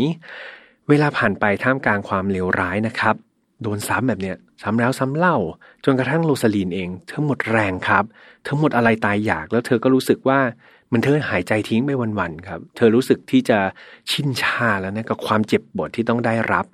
[0.89, 3.15] เวลาผ่านไปท่ามกลางความเลวร้ายนะครับ
[3.63, 5.37] โดนซ้ำแบบเนี้ยซ้ำแล้วซ้ำเล่า
[5.85, 8.05] จนกระทั่งโรซาลีนเอง เธอหมดแรงครับ
[8.43, 10.41] เธอหมดอะไรตายอยากแล้วเธอก็รู้สึกว่า
[10.95, 13.59] มันเธอหายใจทิ้งไปวันๆครับ เธอรู้สึกที่จะ
[14.11, 16.65] ชินชาแล้วนะกับความเจ็บปวดที่ต้องได้รับ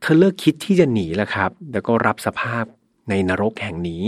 [0.00, 2.64] เธอเลิกคิดที่จะหนีแล้วครับ แล้วก็รับสภาพ
[3.08, 4.04] ในนรกแห่งนี้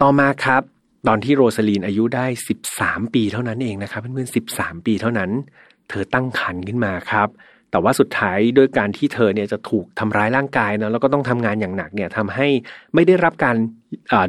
[0.00, 0.62] ต่อมาครับ
[1.08, 2.26] ตอนที่โรซาลีนอายุได้
[2.68, 5.30] 13 ปีเท่านั้นเองนะครับเพื่อนๆ13 ปีเท่านั้น
[5.88, 7.28] เธอตั้งครรภ์ขึ้นมาครับ
[7.70, 12.46] แต่ว่าสุดท้ายด้วยการที่เธอเนี่ยจะถูกทำร้ายร่างกายนะแล้วก็ต้องทำงานอย่างหนักเนี่ยทำให้
[12.94, 13.56] ไม่ได้รับการ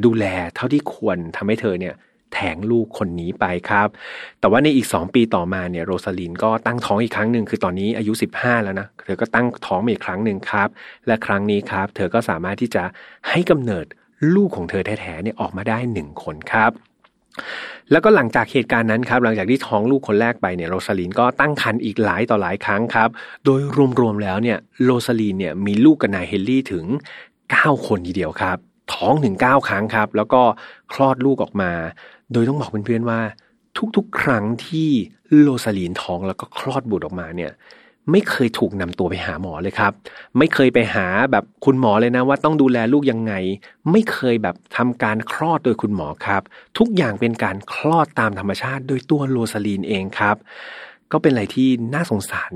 [0.06, 1.96] ดูแลเท่าที่ควรทำให้เธอเนี่ย
[2.34, 3.88] แท้งลูกคนนี้ไปครับ
[4.40, 10.70] แต่ว่าในอีก 2 ปีต่อมาเนี่ยโรซาลินก็ตั้งท้องอีกครั้งหนึ่งคือตอนนี้อายุ 15 แล้วนะเธอก็ตั้งท้องอีกครั้งหนึ่งครับ
[11.08, 12.84] และครั้งนี้ครับ เธอก็สามารถที่จะ
[13.30, 13.86] ให้กำเนิด
[14.36, 16.72] ลูกของเธอแท้ๆเนี่ยออกมาได้หนึ่งคนครับ
[17.92, 23.10] แล้วก็หลังจากเหตุการณ์นั้นครับหลังจากที่ท้องลูกคนแรกไปเนี่ยโรซาลินก็ตั้งครรภ์อีกหลายต่อหลายครั้งครับ
[23.46, 23.60] โดย
[24.02, 26.86] รวมๆแล้วเนี่ยโรซาลินเนี่ยมีลูกกับนายเฮนรี่ถึง
[27.36, 28.58] 9 คนทีเดียวครับ
[28.94, 30.42] ท้องถึง 9 ครั้งครับ แล้วก็
[30.94, 31.72] คลอดลูกออกมา
[32.32, 33.20] โดยต้องบอกเพื่อนๆว่า
[33.96, 34.90] ทุกๆ ครั้งที่
[35.40, 37.52] โรซาลีนท้องแล้วก็คลอดบุตรออกมาเนี่ย
[38.12, 39.92] ไม่เคยถูกนำตัวไปหาหมอเลยครับ
[40.38, 43.34] ไม่เคยไปหาแบบคุณหมอเลยนะว่าต้องดูแลลูกยังไง
[43.92, 46.42] ไม่เคยแบบทำการคลอดโดยคุณหมอครับ
[46.78, 50.36] ทุกอย่างเป็นการคลอดตามธรรมชาติ โดยตัวโรซาลีนเองครับ
[51.12, 52.54] ก็เป็นอะไรที่น่าสงสาร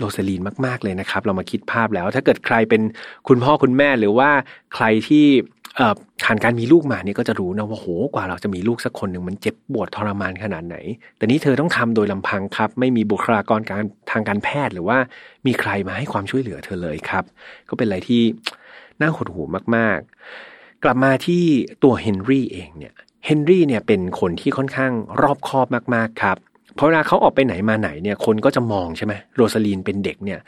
[0.00, 2.82] โรซาลีนมาก ๆ เลยนะครับ เรามาคิดภาพแล้ว ถ้าเกิดใครเป็น
[3.28, 4.30] คุณพ่อคุณแม่หรือว่า
[4.74, 5.26] ใครที่
[6.24, 10.76] ผ่านการมีลูกมาเนี่ยก็จะรู้นะว่าโหกว่าเราจะมีลูกสักคนหนึ่งมันเจ็บปวดทรมานขนาดไหน
[11.16, 14.98] แต่นี้เธอต้องทำโดยลำพังครับ ไม่มีบุคลากรการทางการแพทย์หรือว่า
[15.46, 17.24] มีใครมาให้ความช่วยเหลือเธอเลยครับ
[17.68, 18.22] ก็เป็นอะไรที่
[19.00, 21.44] น่าหดหู่มากๆ กลับมาที่
[21.82, 22.94] ตัวเฮนรี่เองเนี่ย
[23.26, 26.38] เฮนรี่เนี่ยเป็นคนที่ค่อนข้างรอบคอบมากๆครับ
[26.80, 30.40] เพราะเวลาเขาออกไปไหนมาไหนเนี่ยคนก็จะมองใช่ไหมโรซาลีนเป็นเด็กเนี่ย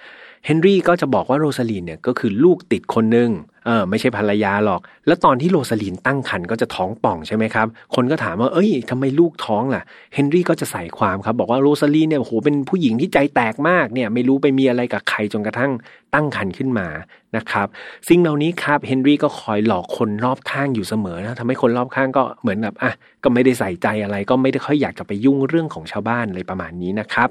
[0.46, 3.31] เฮนรี่ก็จะบอกว่าโรซาลีนเนี่ยก็คือลูกติดคนหนึ่ง
[3.66, 9.83] เออไม่ใช่ภรรยาหรอก แล้วตอนที่โรสลีนตั้งครรภ์ก็จะท้องป่องใช่ไหมครับ คนก็ถามว่า เอ้ยทำไมลูกท้องล่ะ
[10.14, 15.72] เฮนรี่ก็จะใส่ความครับ บอกว่าโรสลีนเนี่ยโหเป็นผู้หญิงที่ใจแตกมากเนี่ย ไม่รู้ไปมีอะไรกับใครจนกระทั่ง
[16.14, 16.88] ตั้งครรภ์ขึ้นมา
[17.37, 17.66] นะครับ
[18.09, 22.92] สิ่งเหล่านี้ครับ เฮนรี่ก็คอยหลอกคนรอบข้างอยู่เสมอนะทำให้คนรอบข้างก็เหมือนแบบอะ
[23.24, 27.31] ก็ไม่ได้ใส่ใจอะไร ก็ไม่ได้ค่อยอยากจะไปยุ่งเรื่องของชาวบ้านอะไรประมาณนี้นะครับ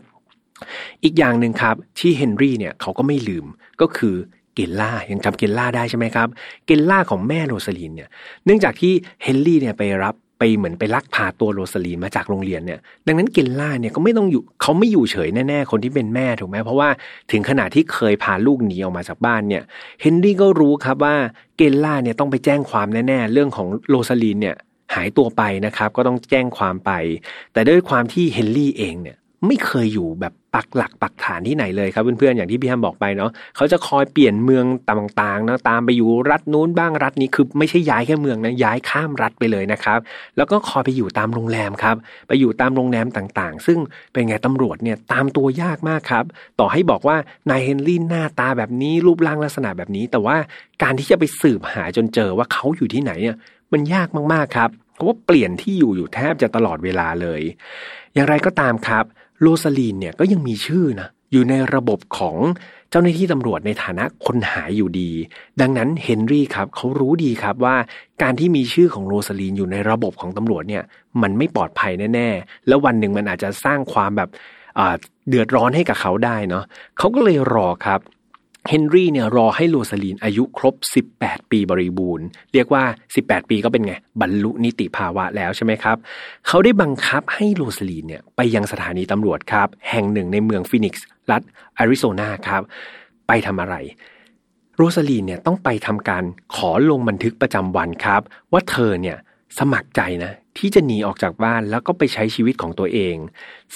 [1.03, 3.45] อีกอย่างหนึ่งครับที่เฮนรี่เนี่ยเขาก็ไม่ลืม
[3.81, 4.15] ก็คือ
[4.55, 6.27] เกลล่ายังจำเกลล่าได้ใช่ไหมครับ
[6.65, 8.09] เกลล่าของแม่โรสลีนเนี่ย
[8.45, 8.93] เนื่องจากที่
[9.23, 16.89] เฮนรี่เนี่ยไปรับไปเหมือนไปลักพาตัวโรสลีนมาจากโรงเรียนเนี่ย ดังนั้นเกลล่าเนี่ยก็ไม่ต้องอยู่เขาไม่อยู่เฉยแน่ๆคนที่เป็นแม่ถูกไหมเพราะว่า
[17.31, 19.63] ถึงขนาดที่เคยพาลูกหนีออกมาจากบ้านเนี่ย
[20.01, 21.15] เฮนรี่ก็รู้ครับว่า
[21.57, 24.55] เกลล่าเนี่ยต้องไปแจ้งความแน่ๆเรื่องของโรสลีนเนี่ย
[24.95, 26.91] หายตัวไปนะครับ ก็ต้องแจ้งความไป
[27.53, 39.99] แต่ด้วยความที่เฮนรี่เองเนี่ยไม่เคยอยู่แบบ ปักหลักปักฐานที่ไหนเลยครับเพื่อนๆอย่างที่พี่แฮมบอกไปเนาะเขาจะคอยเปลี่ยนเมืองต่างๆนะตามไปอยู่รัฐนู้นบ้างรัฐนี้คือไม่ใช่ย้ายแค่เมืองนะย้ายข้ามรัฐไปเลยนะครับ
[40.37, 41.95] แล้วก็คอยไปอยู่ตามโรงแรมครับ
[42.27, 43.79] ไปอยู่ตามโรงแรมต่างๆ ซึ่ง
[44.11, 46.25] เป็นไงตำรวจเนี่ยตามตัวยากมากครับ
[46.59, 47.17] ต่อให้บอกว่า
[47.49, 50.37] นายเฮนรี่หน้าตาแบบนี้รูปร่างลักษณะแบบนี้ แต่ว่า
[50.83, 53.37] การที่จะไปสืบหาจนเจอว่าเขาอยู่ที่ไหนเนี่ย
[53.73, 57.41] มันยากมากๆครับเพราะว่าเปลี่ยนที่อยู่อยู่แทบจะตลอดเวลาเลย
[58.13, 59.05] อย่างไรก็ตามครับ
[59.41, 62.37] โรซาลีนเนี่ยก็ยังมีชื่อนะอยู่ในระบบของ
[62.89, 65.11] เจ้าหน้าที่ตำรวจในฐานะคนหายอยู่ดี
[65.61, 67.75] ดังนั้นเฮนรี่ครับเขารู้ดีครับว่า
[68.21, 70.83] การที่มีชื่อของโรซาลีนอยู่ในระบบของตำรวจเนี่ย
[71.21, 74.29] มันไม่ปลอดภัยแน่ๆ แล้ววันหนึ่งมันอาจจะสร้างความแบบ
[75.29, 76.63] เดือดร้อนให้กับเขาได้เนาะ
[76.97, 77.99] เขาก็เลยรอครับ
[78.69, 80.75] เฮนรี่เนี่ยรอให้โรสลีนอายุครบ
[81.13, 82.83] 18 ปีบริบูรณ์ เรียกว่า
[83.17, 85.97] 18 ปีก็เป็นไง บรรลุนิติภาวะแล้วใช่ไหมครับ
[86.47, 92.61] เขาได้บังคับให้โรสลีนเนี่ยไปยังสถานีตำรวจครับ แห่งหนึ่งในเมืองฟีนิกซ์รัฐแอริโซนาครับ
[93.27, 93.75] ไปทำอะไร
[94.75, 96.23] โรสลีนเนี่ยต้องไปทำการ
[96.55, 98.21] ขอลงบันทึกประจำวันครับ
[98.51, 99.17] ว่าเธอเนี่ย
[99.59, 103.15] สมัครใจนะที่จะหนีออกจากบ้านแล้วก็ไปใช้ชีวิตของตัวเอง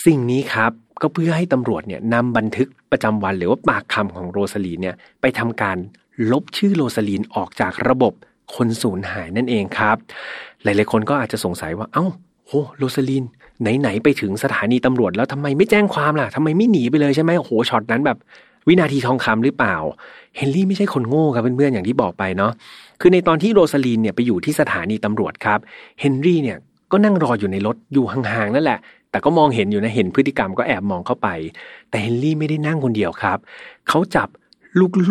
[0.06, 0.72] สิ่งนี้ครับ
[1.02, 5.78] ก็เพื่อให้ตำรวจเนี่ยนำบันทึกประจำวันหรือว่าปากคำของโรสลีนเนี่ยไปทำการ
[6.32, 8.14] ลบชื่อโรสลีนออกจากระบบ
[8.56, 9.98] คนสูญหายนั่นเองครับ
[10.64, 12.06] หลายๆคนก็อาจจะสงสัยว่าเอ้า
[12.48, 13.24] โหโรสลีน
[13.62, 18.18] ไหนๆไปถึงสถานีตำรวจแล้วทำไมไม่แจ้งความล่ะทำไมไม่หนีไปเลยใช่ไหมโอ้โหช็อตนั้นแบบ
[18.68, 19.76] วินาทีทองคำหรือเปล่า
[20.38, 22.52] เฮนรี่ไม่ใช่คนโง่ครับเพื่อนๆอย่างที่บอกไปเนาะ
[23.02, 25.60] คือในตอนที่โรสลีนเนี่ยไปอยู่ที่สถานีตำรวจครับ
[26.00, 26.58] เฮนรี่เนี่ย
[26.92, 28.80] ก็นั่งรออยู่ในรถอยู่ห่างๆนั่นแหละ
[29.16, 31.28] แต่ก็มองเห็นอยู่นะเห็นพฤติกรรมก็แอบมองเข้าไป
[31.90, 33.38] แต่เฮนรี่ไม่ได้นั่งคนเดียวครับ
[33.90, 34.30] เขาจับ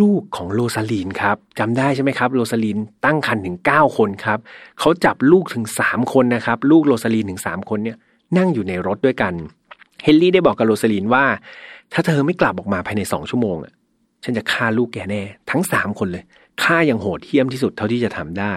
[0.01, 4.38] ลูกๆของโรซาลีนครับจำได้ใช่ไหมครับ โรซาลีนตั้งครรภ์ถึง 9 คนครับ
[4.81, 7.97] เขาจับลูกถึง 3 คนนะครับ ลูกโรซาลีนถึง 3 คนเนี่ย
[8.38, 9.35] นั่งอยู่ในรถด้วยกัน
[10.05, 11.25] เฮนรี่ได้บอกกับโรซาลีนว่า
[11.93, 13.73] ถ้าเธอไม่กลับออกมาภายในสองชั่วโมงอะ
[14.25, 16.25] ฉันจะฆ่าลูกแกแน่ ทั้งสามคนเลย
[16.62, 18.55] ฆ่าอย่างโหดเหี้ยมที่สุดเท่าที่จะทำได้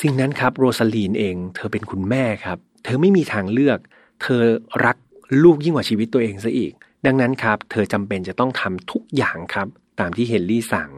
[0.00, 3.78] สิ่งนั้นครับโรซาลีนเอง เธอเป็นคุณแม่ครับ เธอไม่มีทางเลือก
[4.24, 4.44] เธอ
[4.84, 4.96] รัก
[5.42, 6.72] ลูกยิ่งกว่าชีวิตตัวเองซะอีก
[7.06, 9.68] ดังนั้นครับ เธอจำเป็นจะต้องทำทุกอย่างครับ
[10.00, 10.90] ตามที่เฮนรี่สั่ง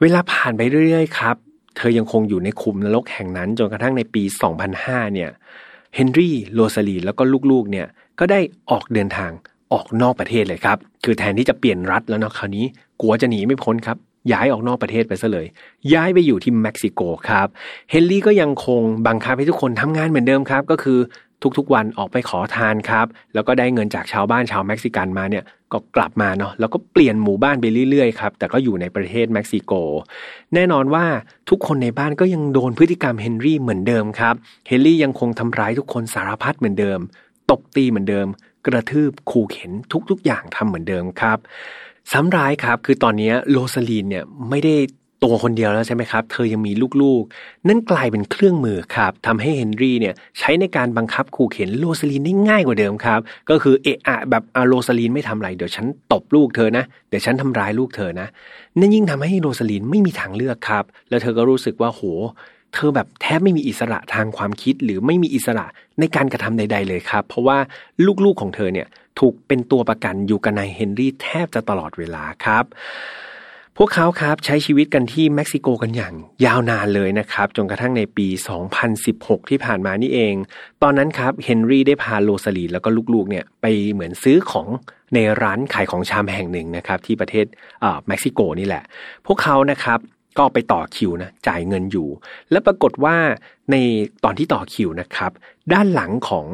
[0.00, 1.36] เวลาผ่านไปเรื่อยๆ ครับ
[1.76, 4.22] เธอยังคงอยู่ในคุมนรกแห่งนั้นจนกระทั่งในปี
[4.68, 5.30] 2005 เนี่ย
[5.94, 7.86] เฮนรี่โรซาลีแล้วก็ลูกๆ เนี่ย
[8.18, 9.30] ก็ได้ออกเดินทาง
[9.72, 12.64] ออกนอกประเทศเลยครับ คือแทนที่จะเปลี่ยนรัฐแล้วเนาะคราวนี้
[13.00, 13.98] กลัวจะหนีไม่พ้นครับ
[14.32, 15.46] ย้ายออกนอกประเทศไปซะเลย
[15.94, 17.48] ย้ายไปอยู่ที่เม็กซิโกครับ
[17.90, 20.98] เฮนรี่ก็ยังคงบังคับให้ทุกคนทำงานเหมือนเดิมครับ ก็คือ
[21.58, 29.72] ทุกๆวันออกไปขอทานครับ แล้วก็ได้เงินจากชาวบ้านชาวเม็กซิกันมาเนี่ยก็กลับมาเนาะแล้วก็เปลี่ยนหมู่บ้านไปเรื่อยๆครับแต่ก็อยู่ในประเทศเม็กซิโก
[30.54, 31.04] แน่นอนว่า
[31.50, 34.34] ทุกคนในบ้านก็ยังโดนพฤติกรรมเฮนรี่เหมือนเดิมครับ
[34.68, 36.98] เฮนรี่ยังคงทำร้ายทุกคนสารพัดเหมือนเดิม
[37.50, 38.26] ตบตีเหมือนเดิม
[38.66, 39.72] กระทืบขู่เข็น
[40.10, 41.38] ทุกๆอย่างทำเหมือนเดิมครับ
[42.12, 44.74] ซ้ำร้ายครับคือตอนนี้โรซาลีนเนี่ยไม่ได้
[45.24, 58.28] ตัวคนเดียวแล้วใช่ไหมครับ เธอยังมีลูกๆ นั่นกลายเป็นเครื่องมือครับทำให้เฮนรี่เนี่ยใช้ในการบังคับขู่เข็นโรสลีนได้ง่ายกว่าเดิมครับ ก็คือเอะอะแบบอาโรสลีนไม่ทำอะไร เดี๋ยวฉันตบลูกเธอนะ เดี๋ยวฉันทำร้ายลูกเธอนะ
[58.78, 62.02] นั่นยิ่งทำให้โรสลีนไม่มีทางเลือกครับ แล้วเธอก็รู้สึกว่าโห
[62.74, 65.66] เธอแบบแทบไม่มีอิสระทางความคิดหรือไม่มีอิสระ
[66.00, 67.58] ในการกระทำใด ๆ เลยครับ เพราะว่า
[68.24, 68.86] ลูกๆของเธอเนี่ย
[69.20, 72.64] ถูกเป็นตัวประกันอยู่กับนายเฮนรี่แทบจะตลอดเวลาครับ
[73.78, 78.26] พวกเขาครับใช้ชีวิตกันที่เม็กซิโกกันอย่างยาวนานเลยนะครับ จนกระทั่งในปี
[78.88, 80.34] 2016 ที่ผ่านมานี่เอง
[80.82, 84.68] ตอนนั้นครับเฮนรี่ได้พาโรซาลีแล้วก็ลูกๆเนี่ยไปเหมือนซื้อของ
[85.14, 87.46] ในร้านขายของชามแห่งหนึ่งนะครับ ที่ประเทศ
[87.82, 88.82] เม็กซิโกนี่แหละ
[89.26, 89.98] พวกเขานะครับ
[90.38, 92.08] ก็ไปต่อคิวนะจ่ายเงินอยู่
[92.50, 93.16] และปรากฏว่า
[93.70, 93.76] ใน
[94.24, 95.32] ตอนที่ต่อคิวนะครับ
[95.72, 96.46] ด้านหลังของ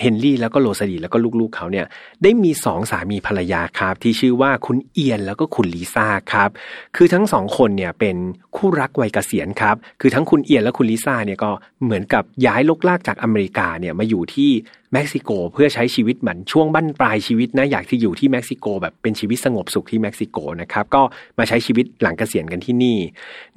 [0.00, 1.86] เฮนรี่แล้วก็โรซาลีแล้วก็ลูกๆเขาเนี่ย
[2.22, 6.50] ได้มีสองสามีภรรยาครับที่ชื่อว่าคุณเอียนแล้วก็คุณลิซ่าครับ
[6.96, 8.16] คือทั้งสองคนเนี่ยเป็น
[8.56, 11.50] คู่รักวัยเกษียณครับคือทั้งคุณเอียนและคุณลิซ่าเนี่ยก็
[11.84, 14.52] เหมือนกับย้ายรกรากจากอเมริกาเนี่ยมาอยู่ที่
[14.92, 21.02] เม็กซิโกเพื่อใช้ชีวิตเหมือนช่วงบั้นปลายชีวิตนะอยากที่อยู่ที่เม็กซิโกแบบเป็นชีวิตสงบสุขที่เม็กซิโกนะครับก็
[21.38, 22.98] มาใช้ชีวิตหลังเกษียณกันที่นี่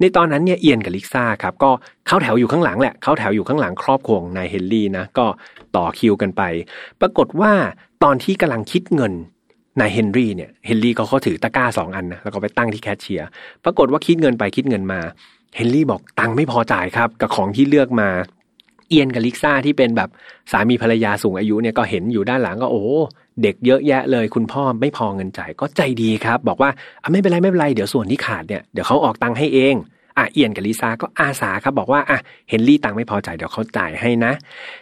[0.00, 1.70] ในตอนนั้นเนี่ยเอียนกับลิซ่าครับก็
[2.06, 5.26] เข้าแถวอยู่ข้างหลังแหละเข้าแถวอยู่ข้างหลังครอบครัวนายเฮนรี่นะก็
[5.76, 6.42] ต่อคิวกันไป
[7.00, 7.52] ปรากฏว่า
[8.04, 9.12] ตอนที่กำลังคิดเงิน
[9.80, 13.28] นายเฮนรี่เนี่ยเฮนรี่ก็เขาถือตะกร้าสองอันนะแล้วก็ไปตั้งที่แคชเชียร์
[13.64, 15.00] ปรากฏว่าคิดเงินไปคิดเงินมา
[15.56, 18.08] เฮนรี่บอกตังค์ไม่พอจ่ายครับ กับของที่เลือกมา
[18.88, 20.08] เอียนกับลิซ่าที่เป็นแบบ
[20.52, 22.82] สามีภรรยาสูงอายุเนี่ยก็เห็นอยู่ด้านหลังก็โอ้
[23.42, 26.70] เด็กเยอะแยะเลย คุณพ่อไม่พอเงินจ่ายก็ใจดีครับ บอกว่า
[27.12, 29.74] ไม่เป็นไรไม่เป็นไรเดี๋ยวส่วนที่ขาดเนี่ยเดี๋ยวเขาออกตังค์ให้เอง
[30.18, 34.32] อะเอียนกับลิซ่าก็อาสาครับบอกว่าอะเฮนรี่ตังไม่พอจ่ายเดี๋ยวเขาจ่ายให้นะ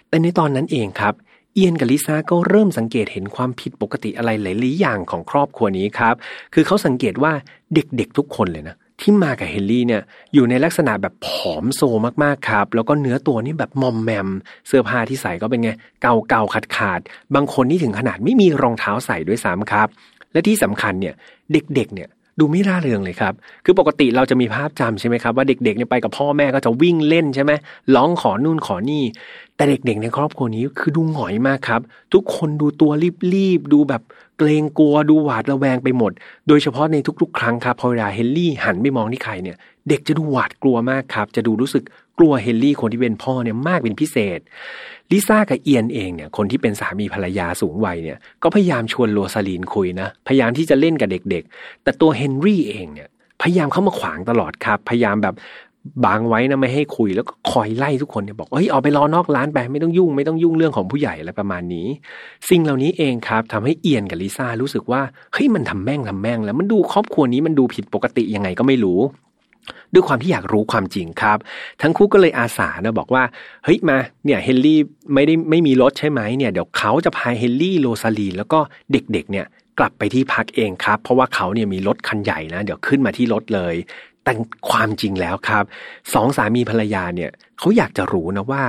[0.09, 1.15] แต่ในตอนนั้นเองครับ
[1.55, 6.15] เอียนกับลิซ่าก็เริ่มสังเกตเห็นความผิดปกติอะไรหลายๆอย่างของครอบครัวนี้ครับ
[6.55, 7.33] คือเขาสังเกตว่า
[7.75, 10.03] เด็กๆทุกคนเลยนะที่มากับเฮนรี่เนี่ย
[10.35, 11.83] อยู่ในลักษณะแบบผอมโซ
[12.25, 14.29] มากๆครับ แล้วก็เนื้อตัวนี่แบบมอมแมม
[14.67, 15.71] เสื้อผ้าที่ใส่ก็เป็นไง
[16.03, 17.01] เก่าเก่าขาดขาด
[17.35, 19.89] บางคนนี่ถึงขนาดไม่มีรองเท้าใส่ด้วยซ้ำครับ
[20.33, 21.15] และที่สำคัญเนี่ย
[21.53, 22.09] เด็กๆเนี่ย
[22.41, 27.53] ดูไม่ร่าเริงเลยครับ คือปกติเราจะมีภาพจำใช่ไหมครับว่าเด็กๆเนี่ยไปกับพ่อแม่ก็จะวิ่งเล่นใช่ไหม
[27.95, 29.03] ร้องขอนู่นขอนี่
[29.57, 31.81] แต่เด็กๆ ในครอบครัวนี้คือดูหงอยมากครับ
[32.15, 32.91] ทุกคนดูตัว
[33.35, 34.03] รีบๆ ดูแบบ
[34.39, 36.13] เกรงกลัวดูหวาดระแวงไปหมด
[36.49, 39.57] โดยเฉพาะในทุกๆ ครั้งครับพอเวลาเฮนรี่หันไปมองที่ใครเนี่ย
[39.89, 41.85] เด็กจะดูหวาดกลัวมากครับ จะดูรู้สึก
[42.19, 44.41] กลัวเฮนรี่คนที่เป็นพ่อเนี่ยมากเป็นพิเศษ
[45.13, 53.09] ลิซ่ากับเอียนเองเนี่ยคนที่เป็นสามีภรรยาสูงวัยเนี่ยก็พยายามชวนโรซาลีนคุยนะ พยายามที่จะเล่นกับเด็กๆ แต่ตัวเฮนรี่เองเนี่ย
[53.43, 55.35] พยายามเข้ามาขวางตลอดครับ พยายามแบบ
[56.07, 61.87] บางไว้นะไม่ให้คุยแล้วก็คอยไล่ทุกคนเนี่ยบอกเฮ้ยเอาไปรอนอกร้านไปไม่ต้องยุ่งไม่ต้องยุ่งเรื่องของผู้ใหญ่อะไรประมาณนี้
[62.51, 65.01] สิ่งเหล่านี้เองครับทำให้เอียนกับลิซ่ารู้สึกว่า
[65.33, 69.01] เฮ้ยมันทำแม่งทำแม่งแล้วมันดูครอบครัวนี้มันดูผิดปกติยังไงก็ไม่รู้
[69.93, 71.39] ด้วยความที่อยากรู้ความจริงครับ
[71.83, 73.23] ทั้งคู่ก็เลยอาสานะบอกว่า
[73.65, 74.81] เฮ้ยมาเนี่ยเฮนรี่
[75.15, 78.59] ไม่ได้ไม่มีรถใช่ไหมเนี่ยเดี๋ยวเขาจะพาเฮนรี่โรซาลีแล้วก็
[78.93, 79.47] เด็กๆเนี่ย
[79.79, 83.75] กลับไปที่พักเองครับ เพราะว่าเขาเนี่ยมีรถคันใหญ่นะ เดี๋ยวขึ้นมาที่รถเลย
[84.25, 84.33] แต่
[84.71, 85.65] ความจริงแล้วครับ
[86.15, 88.63] สองสามีภรรยาเนี่ยเขาอยากจะรู้นะว่า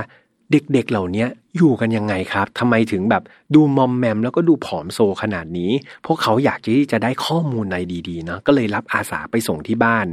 [0.52, 1.26] เด็กๆเหล่านี้
[1.56, 3.22] อยู่กันยังไงครับทำไมถึงแบบ
[3.54, 5.70] ดูมอมแมม แล้วก็ดูผอมโซขนาดนี้
[6.06, 7.76] พวกเขาอยากที่จะได้ข้อมูลใน
[8.08, 10.06] ดีๆนะก็เลยรับอาสาไปส่งที่บ้าน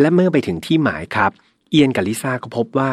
[0.00, 1.30] และเมื่อไปถึงที่หมายครับ
[1.70, 2.90] เอียนกับลิซ่าก็พบว่า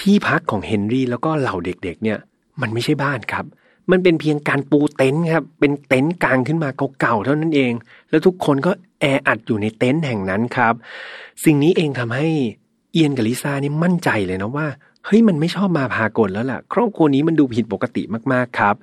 [0.00, 2.18] ที่พักของเฮนรี่แล้วก็เหล่าเด็กๆ เนี่ย
[2.60, 3.44] มันไม่ใช่บ้านครับ
[3.90, 6.70] มันเป็นเพียงการปูเต็นท์ครับ เป็นเต็นท์กลางขึ้นมา
[7.00, 7.72] เก่าๆเท่านั้นเอง
[8.10, 8.70] แล้วทุกคนก็
[9.00, 10.74] แออัดอยู่ในเต็นท์แห่งนั้นครับ
[11.44, 12.28] สิ่งนี้เองทำให้
[12.92, 14.66] เอียนกับลิซ่านี่มั่นใจเลยนะว่า
[15.04, 18.74] เฮ้ยมันไม่ชอบมาพากลแล้วล่ะ ครอบครัวนี้มันดูผิดปกติมากๆครับ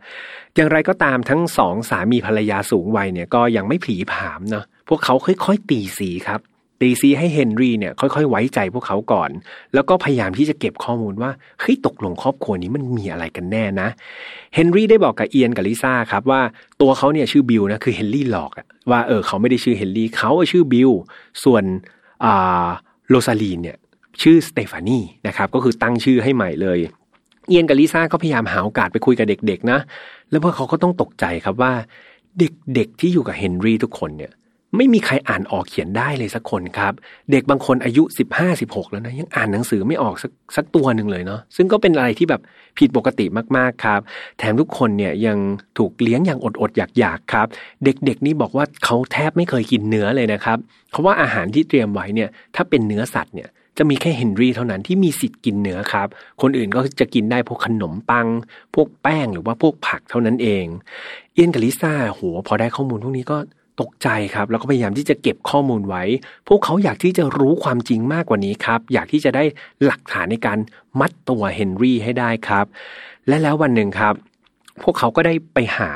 [0.56, 6.40] อย่างไรก็ตามทั้งสองสามีภรรยาสูงวัยเนี่ยก็ยังไม่ผลีผลามเนาะพวกเขาค่อยๆตีซี้ครับ
[6.82, 9.30] ตีซี้ให้เฮนรี่เนี่ยค่อยๆ ไว้ใจพวกเขาก่อน
[9.74, 13.90] แล้วก็พยายามที่จะเก็บข้อมูลว่าเฮ้ยตกลงครอบครัวนี้มันมีอะไรกันแน่นะ
[14.56, 16.42] เฮนรี่ได้บอกกับเอียนกับลิซ่าครับว่า
[16.82, 18.52] ตัวเขาเนี่ยชื่อบิลนะคือเฮนรี่หลอก
[18.92, 20.92] ว่าเออเขาไม่ได้ชื่อเฮนรี่เขาชื่อบิล
[21.44, 21.64] ส่วน
[22.24, 22.68] อ่า
[23.10, 23.78] โรซาลีนเนี่ย
[24.22, 26.80] ชื่อสเตฟานีนะครับก็คือตั้งชื่อให้ใหม่เลย
[27.50, 29.80] เอียนกับลิซ่าก็พยายามหาโอกาสไปคุยกับเด็กๆนะ
[30.30, 31.74] แล้วพวกเขาก็ต้องตกใจครับว่า
[32.40, 34.32] เด็กๆที่อยู่กับเฮนรี่ทุกคนเนี่ย
[34.78, 36.94] ไม่มีใครอ่านออกเขียนได้เลยสักคนครับ
[37.32, 38.04] เด็กบางคนอายุ
[38.48, 42.42] 15-16แล้วนะยังอ่านหนังสือไม่ออกสักสักตัวหนึ่งเลยเนาะซึ่งก็เป็นอะไรที่แบบ
[42.78, 43.26] ผิดปกติ
[43.58, 44.00] มากๆครับ
[44.38, 45.38] แถมทุกคนเนี่ยยัง
[45.78, 47.48] ถูกเลี้ยงอย่างอดๆอยากๆครับ
[47.86, 50.58] เด็กๆนี่บอกว่าเขาแทบไม่เคยกินเนื้อเลยนะครับ
[50.92, 56.08] เพราะว่าอาหารที่เตรียมไว้เนี่ยถ้าเป็นเนื้อสัตว์เนี่ยจะมีแค่เฮนรี่เท่านั้นที่มีสิทธิ์กินเนื้อครับ
[56.42, 58.28] คนอื่นก็จะกินได้พวกขนมปัง
[58.76, 60.66] พวกแป้งหรือว่าพวกผักเท่านั้นเอง
[61.34, 63.38] เอียนกับลิซ่าโหพอได้ข้อมูลพวกนี้ก็
[63.82, 66.04] ตกใจครับ แล้วก็พยายามที่จะเก็บข้อมูลไว้
[66.48, 69.44] พวกเขาอยากที่จะรู้ความจริงมากกว่านี้ครับ อยากที่จะได้
[69.86, 70.60] หลักฐานในการ
[71.00, 72.66] มัดตัวเฮนรี่ให้ได้ครับ
[73.28, 74.14] และแล้ววันหนึ่งครับ
[74.84, 75.90] พวกเขาก็ได้ไปหา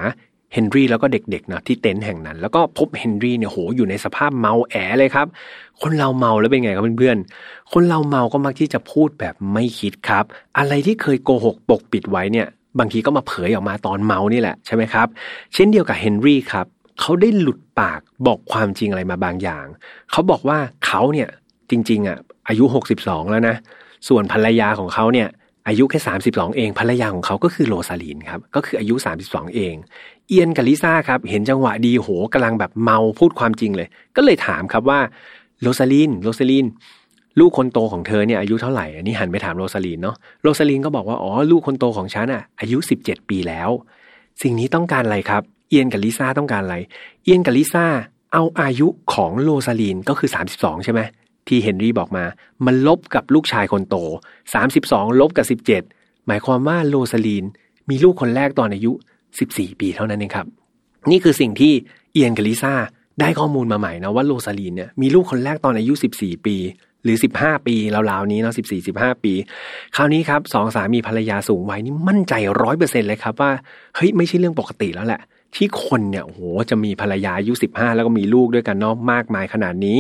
[0.54, 5.28] เฮนรี่แล้วก็เด็กๆนะที่เต็นท์แห่งนั้น แล้วก็พบเฮนรี่เนี่ยโหอยู่ในสภาพเมาแอเลยครับ
[5.82, 10.26] คนเราเมาแล้วเป็นไงครับเพื่อนๆ คนเราเมาก็มักที่จะพูดแบบไม่คิดครับ
[10.58, 12.48] อะไรที่เคยโกหกปกปิดไว้เนี่ย
[12.80, 15.08] บางทีก็มาเผยออกมาตอนเมานี่แหละใช่ไหมครับ
[15.54, 16.66] เช่นเดียวกับเฮนรี่ครับ
[17.00, 19.66] เขาได้หลุดปากบอกความจริงอะไรมาบางอย่าง
[20.12, 21.30] เขาบอกว่าเขาเนี่ย
[21.70, 22.64] จริงๆอะอายุ
[22.98, 23.56] 62 แล้วนะ
[24.08, 25.28] ส่วนภรรยาของเขาเนี่ย
[25.68, 29.76] อายุแค่ 32 เอง ภรรยาของเขาก็คือโรซาลีนครับ ก็คืออายุ 32 เอง
[30.28, 35.00] เอียนกับลิซ่าครับ เห็นจังหวะดีโหกำลังแบบเมาพูดความจริงเลย ก็เลยถามครับว่า
[35.62, 36.66] โรซาลินโรซาลิน
[37.40, 43.70] ลูกคนโตของเธอเนี่ยอายุเท่าไหร่ อันนี้หันไปถามโรซาลีนเนาะ โรซาลีนก็บอกว่า อ๋อ ลูกคนโตของฉันอะอายุ 17 ปีแล้ว
[44.42, 46.78] สิ่งนี้ต้องการอะไรครับ เอียนกับลิซ่าต้องการอะไร
[47.24, 47.86] เอียนกับลิซ่า
[48.34, 51.02] เอาอายุของโรซาลีนก็คือ 32 ใช่ไหม
[51.48, 52.24] ที่เฮนรี่บอกมา
[52.66, 53.96] มันลบกับลูกชายคนโต
[54.60, 55.46] 32 ลบกับ
[55.86, 57.46] 17 หมายความว่าโรซาลีน
[57.90, 58.92] มีลูกคนแรกตอนอายุ
[59.38, 60.48] 14 ปีเท่านั้นเองครับ
[61.12, 61.74] นี่คือสิ่งที่
[62.14, 62.74] เอียนกับลิซ่า
[63.20, 66.58] ได้ข้อมูลมาใหม่นะว่าโรซาลีนเนี่ยมีลูกคนแรกตอนอายุ 14 ปี
[67.04, 67.76] หรือ 15 ปี
[68.12, 69.34] ราวๆนี้เนาะ14 15 ปี
[69.96, 73.52] คราวนี้ครับสองสามีภรรยาสูงวัยนี่มั่นใจร้อยเปอร์เซ็นต์เลยครับว่า
[73.96, 75.22] เฮ้ยไม่ใช่เรื่องปกติแล้วแหละ
[75.56, 76.40] ที่คนเนี่ยโห
[76.70, 80.00] จะมีภรรยาอายุ15แล้วก็มีลูกด้วยกันเนาะมากมายขนาดนี้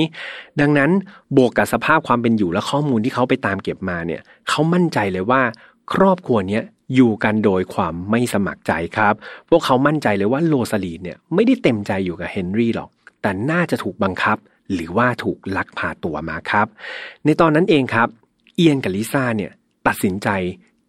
[0.60, 0.91] ดังนั้น
[1.38, 5.41] บวกกับสภาพความเป็นอยู่และข้อมูลที่เขาไปตามเก็บมาเนี่ยเขามั่นใจเลยว่า
[5.94, 6.63] ครอบครัวเนี้ย
[6.96, 9.13] อยู่กันโดยความไม่สมัครใจครับ
[9.50, 12.89] พวกเขามั่นใจเลยว่าโรซาลีนเนี่ยไม่ได้เต็มใจอยู่กับเฮนรี่หรอก
[13.22, 14.38] แต่น่าจะถูกบังคับ
[14.74, 16.68] หรือว่าถูกลักพาตัวมาครับ
[17.26, 18.08] ในตอนนั้นเองครับ
[18.56, 19.52] เอียนกับลิซ่าเนี่ย
[19.88, 20.30] ตัดสินใจ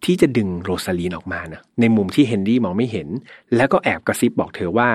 [0.05, 3.07] ที่จะดึงโรซาลีนออกมานะในมุมที่เฮนรี่มองไม่เห็น
[3.55, 4.89] แล้วก็แอบกระซิบบอกเธอว่า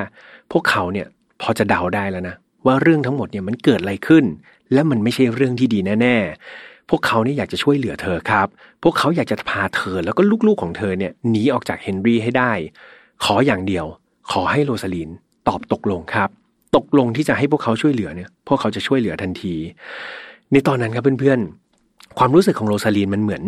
[0.52, 1.06] พวกเขาเนี่ย
[1.40, 2.34] พอจะเดาได้แล้วนะ
[2.66, 4.24] ว่าเรื่องทั้งหมดเนี่ยมันเกิดอะไรขึ้น
[4.72, 8.48] และมันไม่ใช่เรื่องที่ดีแน่ๆ พวกเขาเนี่ยอยากจะช่วยเหลือเธอครับ
[8.82, 12.52] พวกเขาอยากจะพาเธอแล้วก็ลูกๆของเธอเนี่ยหนีออกจากเฮนรี่ให้ได้
[13.24, 13.86] ขออย่างเดียว
[14.32, 15.10] ขอให้โรซาลีน
[15.48, 16.28] ตอบตกลงครับ
[16.76, 19.54] ตกลงที่จะให้พวกเขาช่วยเหลือเนี่ย พวกเขาจะช่วยเหลือทันที
[20.52, 23.42] ในตอนนั้นครับเพื่อนๆ ความรู้สึกของโรซาลีนมันเหมือน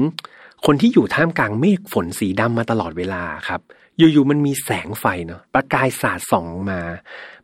[0.67, 3.61] คนที่อยู่ท่ามกลางเมฆฝนสีดำมาตลอดเวลาครับ
[3.99, 6.81] อยู่ๆมันมีแสงไฟเนาะประกายสาดส่องมา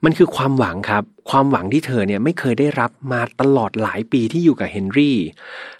[0.05, 5.17] มันคือความหวังครับ ความหวังที่เธอเนี่ยไม่เคยได้รับมาตลอดหลายปีที่อยู่กับเฮนรี่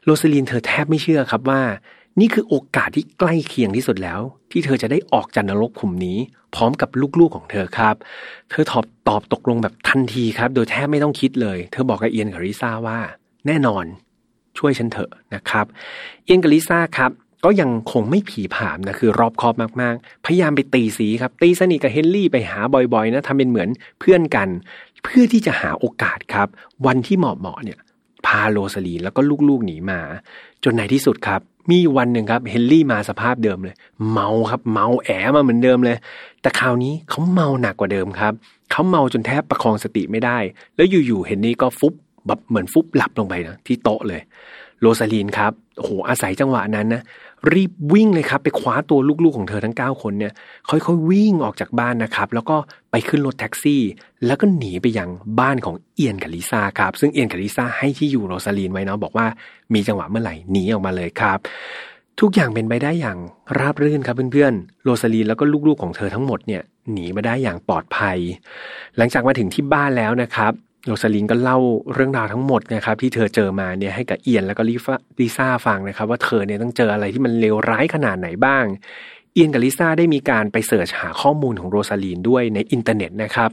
[0.05, 1.63] โรซาลีนเธอแทบไม่เชื่อครับว่า
[2.21, 6.19] นี่คือโอกาสที่ใกล้เคียงที่สุดแล้ว ที่เธอจะได้ออกจากนรกขุมนี้
[6.55, 7.95] พร้อมกับลูกๆของเธอครับ
[8.51, 12.99] เธอตอบตอบตกลงแบบทันทีครับ โดยแทบไม่ต้องคิดเลย เธอบอกกับเอียนกับลิซ่าว่า
[13.47, 13.85] แน่นอน
[14.59, 15.67] ช่วยฉันเถอะนะครับ
[16.25, 17.11] เอียนกับลิซ่าครับ
[17.45, 23.69] ก็ยังคงไม่ผีผามนะคือรอบคอบมากๆ พยายามไปตีสีครับตีสนิทกับเฮนรี่ไปหาบ่อยๆนะทำเป็นเหมือน
[24.01, 24.49] เพื่อนกัน
[25.05, 26.49] เพื่อที่จะหาโอกาสครับ
[26.87, 27.79] วันที่เหมาะๆเนี่ย
[28.27, 30.01] พาโรสลีนแล้วก็ลูกๆหนีมา
[30.65, 33.77] จนในที่สุดครับ มีวันหนึ่งครับเฮนรี่มาสภาพเดิมเลย
[34.13, 35.97] เมาครับเมาแอมาเหมือนเดิมเลย
[36.43, 38.33] แต่คราวนี้เขาเมาหนักกว่าเดิมครับ
[38.71, 40.39] เขาเมาจนแทบประคองสติไม่ได้
[40.77, 41.95] แล้วอยู่ๆเฮนรี่ก็ฟุบ
[42.27, 44.21] แบบเหมือนฟุบหลับลงไปนะที่โต๊ะเลย
[44.81, 47.03] โรซาลีนครับโอ้โหอาศัยจังหวะนั้นนะ
[47.55, 50.33] รีบวิ่งเลยครับ ไปคว้าตัวลูกๆของเธอทั้ง 9 คนเนี่ย
[50.71, 52.57] ค่อยๆวิ่งออกจากบ้านนะครับ แล้วก็
[52.91, 53.83] ไปขึ้นรถแท็กซี่
[54.27, 55.09] แล้วก็หนีไปยัง
[55.41, 59.27] บ้านของเอียนกับลิซ่าครับ ซึ่งเอียนกับลิซ่าให้ที่อยู่โรซาลีนไว้เนาะบอกว่า
[59.75, 61.39] มีจังหวะเมื่อไหร่หนีออกมาเลยครับ
[62.21, 63.19] ทุกอย่างเป็นไปได้อย่าง
[63.59, 68.19] ราบรื่นครับเพื่อนๆโรซาลีนแล้วก็ลูกๆของเธอทั้งหมดเนี่ยหนีมาได้อย่างปลอดภัย
[68.97, 70.53] หลังจากมาถึงที่บ้านแล้วนะครับ
[70.87, 71.59] โรซาลินก็เล่า
[71.95, 74.63] เรื่องราวทั้งหมดนะครับที่เธอเจอมาเนี่ยให้กับเอียนแล้วก็
[75.21, 78.65] ลิซ่าฟังนะครับ ว่าเธอเนี่ยต้องเจออะไรที่มันเลวร้ายขนาดไหนบ้าง
[79.35, 83.51] เอียนกับลิซ่าได้มีการไป search หาข้อมูลของโรซาลีนด้วยในอินเทอร์เน็ตนะครับ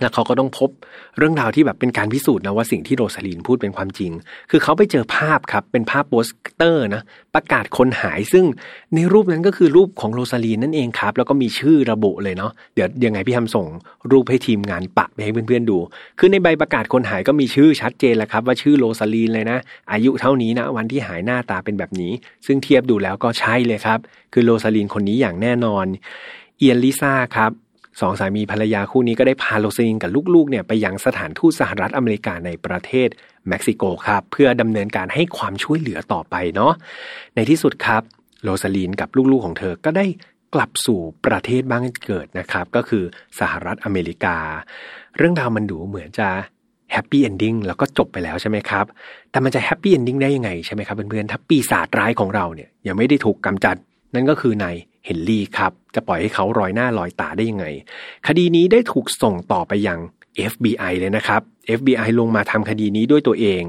[0.00, 0.70] แล้วเขาก็ต้องพบ
[1.18, 4.12] เรื่องราวที่แบบเป็นการพิสูจน์นะว่าสิ่งที่โรซาลีนพูดเป็นความจริง
[4.50, 7.02] คือเขาไปเจอภาพครับเป็นภาพโปสเตอร์นะ
[7.34, 8.44] ประกาศคนหายซึ่ง
[8.94, 13.66] ในรูปนั้นก็คือรูปของโรซาลีนนั่นเองครับ แล้วก็มีชื่อระบุเลยเนาะเดี๋ยวยังไงพี่แฮมส่ง
[14.10, 15.78] รูปให้ทีมงานแปะไปให้เพื่อนๆดู
[16.18, 19.58] คือในใบประกาศคนหายก็มีชื่อชัดเจนแล้วครับ ว่าชื่อโรซาลีนเลยนะ
[19.92, 22.12] อายุเท่านี้นะวันที่หายหน้าตาเป็นแบบนี้
[22.46, 23.98] ซึ่งเทียบดูแล้วก็ใช่เลยครับ
[24.32, 25.86] คือโรซาลีนคนนี้อย่างแน่นอน
[26.58, 27.52] เอียนลิซ่าครับ
[28.00, 33.08] สองสามีภรรยาคู่นี้ก็ได้พาโรซาลินกับลูกๆเนี่ยไปยังสถานทูตสหรัฐอเมริกาในประเทศ
[33.48, 36.72] เม็กซิโกครับ เพื่อดำเนินการให้ความช่วยเหลือต่อไปเนาะ
[37.34, 38.02] ในที่สุดครับ
[38.42, 40.06] โรซาลินกับลูกๆของเธอก็ได้
[40.54, 43.04] กลับสู่ประเทศบ้านเกิดนะครับ ก็คือ
[43.40, 44.36] สหรัฐอเมริกา
[45.16, 46.28] เรื่องราวมันดูเหมือนจะ
[46.92, 48.84] happy ending แล้วก็จบไปแล้วใช่ไหมครับ
[49.30, 53.76] แต่มันจะ happy ending ได้ยังไงใช่ไหมครับเพื่อนๆถ้าปีศาจร้ายของเราเนี่ยยังไม่ได้ถูกกำจัด
[54.14, 57.66] นั่นก็คือนาย เฮนรี่ครับ จะปล่อยให้เขาลอยหน้าลอยตาได้ยังไง
[58.26, 59.98] คดีนี้ได้ถูกส่งต่อไปยัง
[60.52, 61.40] FBI เลยนะครับ
[61.78, 63.62] FBI ลงมาทำคดีนี้ด้วยตัวเอง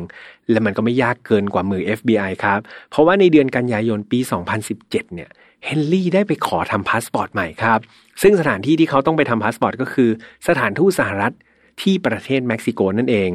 [0.51, 4.19] และมันก็ไม่ยากเกินกว่ามือ FBI ครับ เพราะว่าในเดือนกันยายนปี
[4.67, 5.29] 2017 เนี่ย
[5.65, 7.79] เฮนรี่ได้ไปขอทำพาสปอร์ตใหม่ครับ
[8.21, 10.09] ซึ่งสถานที่ที่เขาต้องไปทำพาสปอร์ตก็คือ
[10.47, 11.33] สถานทูตสหรัฐ
[11.81, 13.31] ที่ประเทศเม็กซิโกนั่นเอง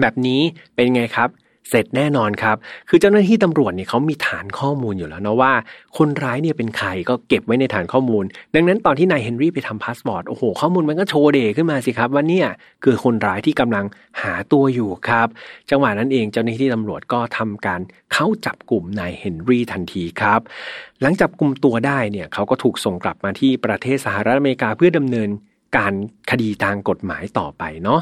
[0.00, 0.40] แบบนี้
[0.74, 1.28] เป็นไงครับ
[1.70, 2.56] เสร็จแน่นอนครับ
[2.88, 5.52] คือเจ้าหน้าที่ตำรวจเนี่ยเขามีฐานข้อมูลอยู่แล้วนะว่า
[5.98, 12.48] คนร้ายเนี่ยเป็นใครก็เก็บไว้ในฐานข้อมูล ดังนั้นตอนที่นายเฮนรี่ไปทำพาสปอร์ตโอ้โหข้อมูลมันก็โชว์เด่ขึ้นมาสิครับว่าเนี่ย
[12.84, 13.84] คือคนร้ายที่กำลัง
[14.22, 15.28] หาตัวอยู่ครับ
[15.70, 17.80] จังหวะนั้นเองเจ้าหน้าที่ตำรวจก็ทำการ
[18.12, 20.40] เข้าจับกลุ่มนายเฮนรี่ทันทีครับ
[21.00, 25.28] หลังจับกลุ่มตัวได้เนี่ยเขาก็ถูกส่งกลับมาที่ประเทศสหรัฐอเมริกาเพื่อดำเนิน
[25.76, 25.92] การ
[26.30, 28.00] คดีทางกฎหมายต่อไปเนาะ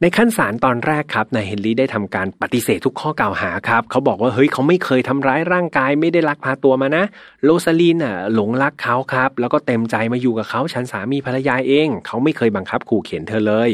[0.00, 7.04] ในขั้นศาลตอนแรกครับนายเฮนรี่ได้ทำการปฏิเสธทุกข้อกล่าวหาครับ เขาบอกว่าเฮ้ยเขาไม่เคยทำร้ายร่างกายไม่ได้ลักพาตัวมานะ
[7.44, 13.70] โรซาลีนอะหลงรักเขาครับ แล้วก็เต็มใจมาอยู่กับเขาฉันสามีภรรยาเอง เขาไม่เคยบังคับขู่เข็นเธอเลย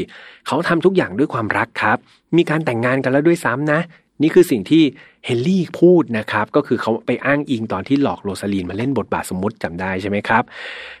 [0.47, 1.97] เขาทำทุกอย่างด้วยความรักครับ
[2.37, 3.79] มีการแต่งงานกันแล้วด้วยซ้ำนะ
[4.21, 4.83] นี่คือสิ่งที่
[5.25, 10.43] เฮนรี่พูดนะครับ ก็คือเขาไปอ้างอิงตอนที่หลอกโรซาลีนมาเล่นบทบาทสมมติจำได้ใช่ไหมครับ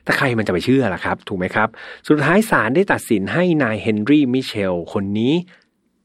[0.05, 1.67] ถ้าใครมันจะไปเชื่อล่ะครับ ถูกไหมครับ
[2.07, 5.33] สุดท้ายศาลได้ตัดสินให้นายเฮนรี่มิเชล คนนี้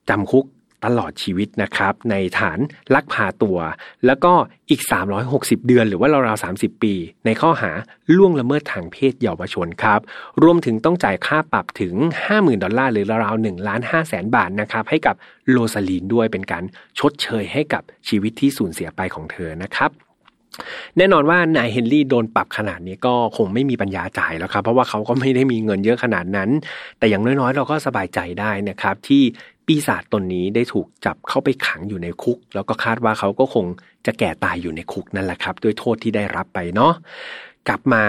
[0.08, 0.44] จำคุก
[0.84, 2.58] ตลอดชีวิตนะครับ ในฐาน
[2.94, 3.58] ลักพาตัว
[4.06, 4.32] แล้วก็
[4.70, 4.82] อีก
[5.24, 6.94] 360 เดือน หรือว่าราวๆ30 ปี
[7.26, 7.70] ในข้อหา
[8.16, 10.00] ล่วงละเมิดทางเพศเยาวชนครับ
[10.42, 11.94] รวมถึงต้องจ่ายค่าปรับถึง
[12.28, 15.14] 50,000 ดอลลาร์หรือราวๆ1ล้าน5แสนบาทนะครับ ให้กับ
[15.50, 16.64] โรซาลีนด้วยเป็นการ
[16.98, 19.92] ชดเชยให้กับชีวิตที่สูญเสียไปของเธอนะครับ
[20.96, 26.50] แน่นอนว่านายเฮนรี่โดนปรับขนาดนี้ก็คงไม่มีปัญญาจ่ายแล้วครับ เพราะว่าเขาก็ไม่ได้มีเงินเยอะขนาดนั้น
[26.98, 29.22] แต่อย่างน้อยๆ เราก็สบายใจได้นะครับ ที่
[29.66, 33.66] ปีศาจตนนี้ได้ถูกจับเข้าไปขังอยู่ในคุก แล้วก็คาดว่าเขาก็คง
[34.06, 36.92] จะแก่ตายอยู่ในคุกนั่นแหละครับ ด้วยโทษที่ได้รับไปเนาะ
[37.68, 38.04] กลับมา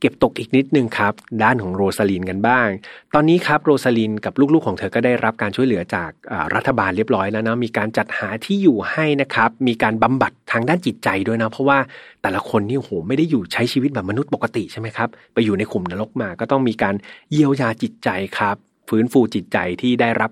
[0.00, 2.68] เก็บตกอีกนิดนึงครับ ด้านของโรซาลินกันบ้าง
[3.14, 6.10] ตอนนี้ครับโรซาลินกับลูกๆของเธอก็ได้รับการช่วยเหลือจาก
[6.54, 11.78] รัฐบาลเรียบร้อยแล้วนะมีการจัดหาที่อยู่ให้นะครับ มีการบำบัดทางด้านจิตใจด้วยนะ เพราะว่า
[12.22, 16.94] แต่ละคนนี่โหไม่ได้อยู่ใช้ชีวิตแบบมนุษย์ปกติใช่ไหมครับไปอยู่ในขุมนรกมาก็ต้องมีการ
[17.32, 18.08] เยียวยาจิตใจ
[18.38, 18.56] ครับ
[18.88, 20.30] ฟื้นฟูจิตใจที่ได้รับ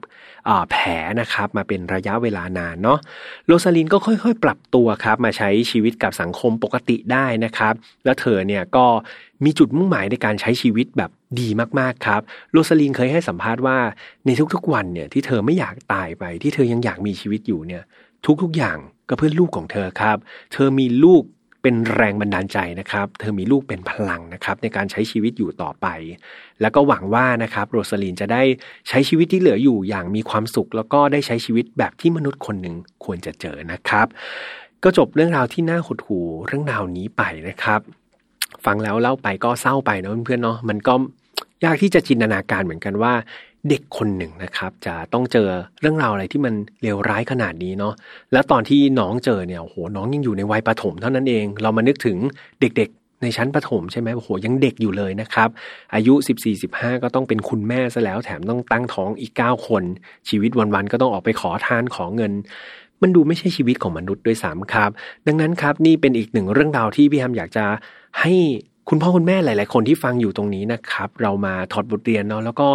[0.70, 0.86] แผล
[1.20, 2.98] นะครับมาเป็นระยะเวลานานเนาะ
[3.46, 7.74] โรซาลินก็ค่อยๆ ปรับตัวครับมาใช้ชีวิตกับสังคมปกติได้นะครับ
[8.04, 8.86] แล้วเธอเนี่ยก็
[9.44, 11.10] มีจุดมุ่งหมายในการใช้ชีวิตแบบ
[11.40, 12.20] ดีมากๆครับ
[12.52, 13.78] โรซาลินเคยให้สัมภาษณ์ว่า
[14.26, 17.82] ในทุกๆวันเนี่ยที่เธอไม่อยากตายไปที่เธอยังอยากมีชีวิตอยู่เนี่ย
[18.42, 18.78] ทุกๆอย่าง
[19.08, 20.16] ก็เพื่อลูกของเธอครับ
[20.52, 21.22] เธอมีลูก
[21.62, 25.86] เป็นแรงบันดาลใจนะครับ เธอมีลูกเป็นพลังนะครับในการใช้ชีวิตอยู่ต่อไป
[26.60, 28.42] แล้วก็หวังว่านะครับโรสลินจะได้
[28.88, 34.06] ใช้ชีวิตที่เหลืออยู่อย่างมีความสุข แล้วก็ได้ใช้ชีวิตแบบที่มนุษย์คนหนึ่งควรจะเจอนะครับ
[34.84, 37.80] ก็จบเรื่องราวที่น่าหดหู่เรื่องราวนี้ไปนะครับ
[38.64, 40.94] ฟังแล้วเล่าไปก็เศร้าไปนะเพื่อนๆเนาะมันก็
[41.64, 43.12] ยากที่จะจินตนาการเหมือนกันว่า
[43.68, 45.48] เด็กคนหนึ่งนะครับ จะต้องเจอ
[45.80, 47.94] เรื่องราวอะไรที่มันเลวร้ายขนาดนี้เนาะ
[48.32, 52.16] แล้วตอนที่น้องเจอเนี่ยโหน้องยังอยู่ในวัยประถมเท่านั้นเอง เรามานึกถึง
[52.60, 55.48] เด็กๆในชั้นประถมใช่ไหมโอ้โหยังเด็กอยู่เลยนะครับ
[55.94, 56.14] อายุ
[56.58, 59.82] 14-15 ก็ต้องเป็นคุณแม่ซะแล้วแถมต้องตั้งท้องอีก 9 คน
[60.28, 62.32] ชีวิตวันๆก็ต้องออกไปขอทานขอเงิน
[63.02, 64.90] มันดูไม่ใช่ชีวิตของมนุษย์ด้วยซ้ำครับ
[65.26, 67.64] ดังนั้นครับนี่เป็นอีกหนึ่งเรื่องราวที่พี่ฮัมอยากจะ
[68.20, 68.32] ให้
[68.92, 72.68] คุณพ่อคุณแม่หลาย ๆ คนที่ฟังอยู่ตรงนี้นะครับ เรามาถอดบทเรียนเนาะแล้วก็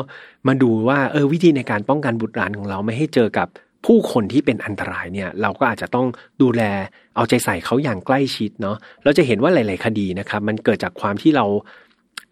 [0.47, 3.47] มาดูว่าเออวิธีในการป้องกันบุตรหลานของเราไม่ให้เจอกับ
[3.86, 6.07] ผู้คนที่เป็นอันตรายเนี่ยเราก็อาจจะต้อง
[6.41, 6.61] ดูแล
[7.16, 11.45] เอาใจใส่เขาอย่างใกล้ชิดเนาะเราจะเห็นว่าหลาย ๆ คดีนะครับ มันเกิดจากความที่เรา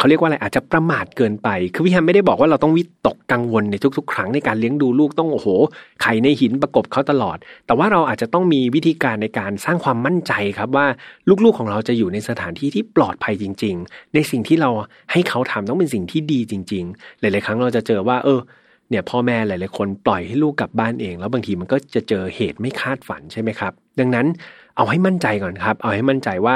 [0.03, 5.47] เขาเรียกว่าอะไรอาจจะประมาทเกินไป คือพี่แฮมไม่ได้บอกว่าเราต้องวิตกกังวลในทุก ๆ ครั้งในการเลี้ยงดูลูกต้องโอ้โห
[6.01, 10.87] ไข่ในหินประกบเขาตลอด แต่ว่าเราอาจจะต้องมีวิธีการในการสร้างความมั่นใจครับว่า
[11.43, 14.69] ลูกๆของเราจะอยู่ในสถานที่ที่ปลอดภัยจริง ๆ ในสิ่งที่เรา
[15.11, 18.39] ให้เขาทำต้องเป็นสิ่งที่ดีจริง ๆ หลาย ๆ ครั้งเราจะเจอว่า เออ
[18.89, 24.27] เนี่ยพ่อแม่หลายๆคนปล่อยให้ลูกกลับบ้านเอง แล้วบางทีมันก็จะเจอเหตุไม่คาดฝันใช่ไหมครับ ดังนั้น
[24.77, 26.55] เอาให้มั่นใจก่อนครับ เอาให้มั่นใจว่า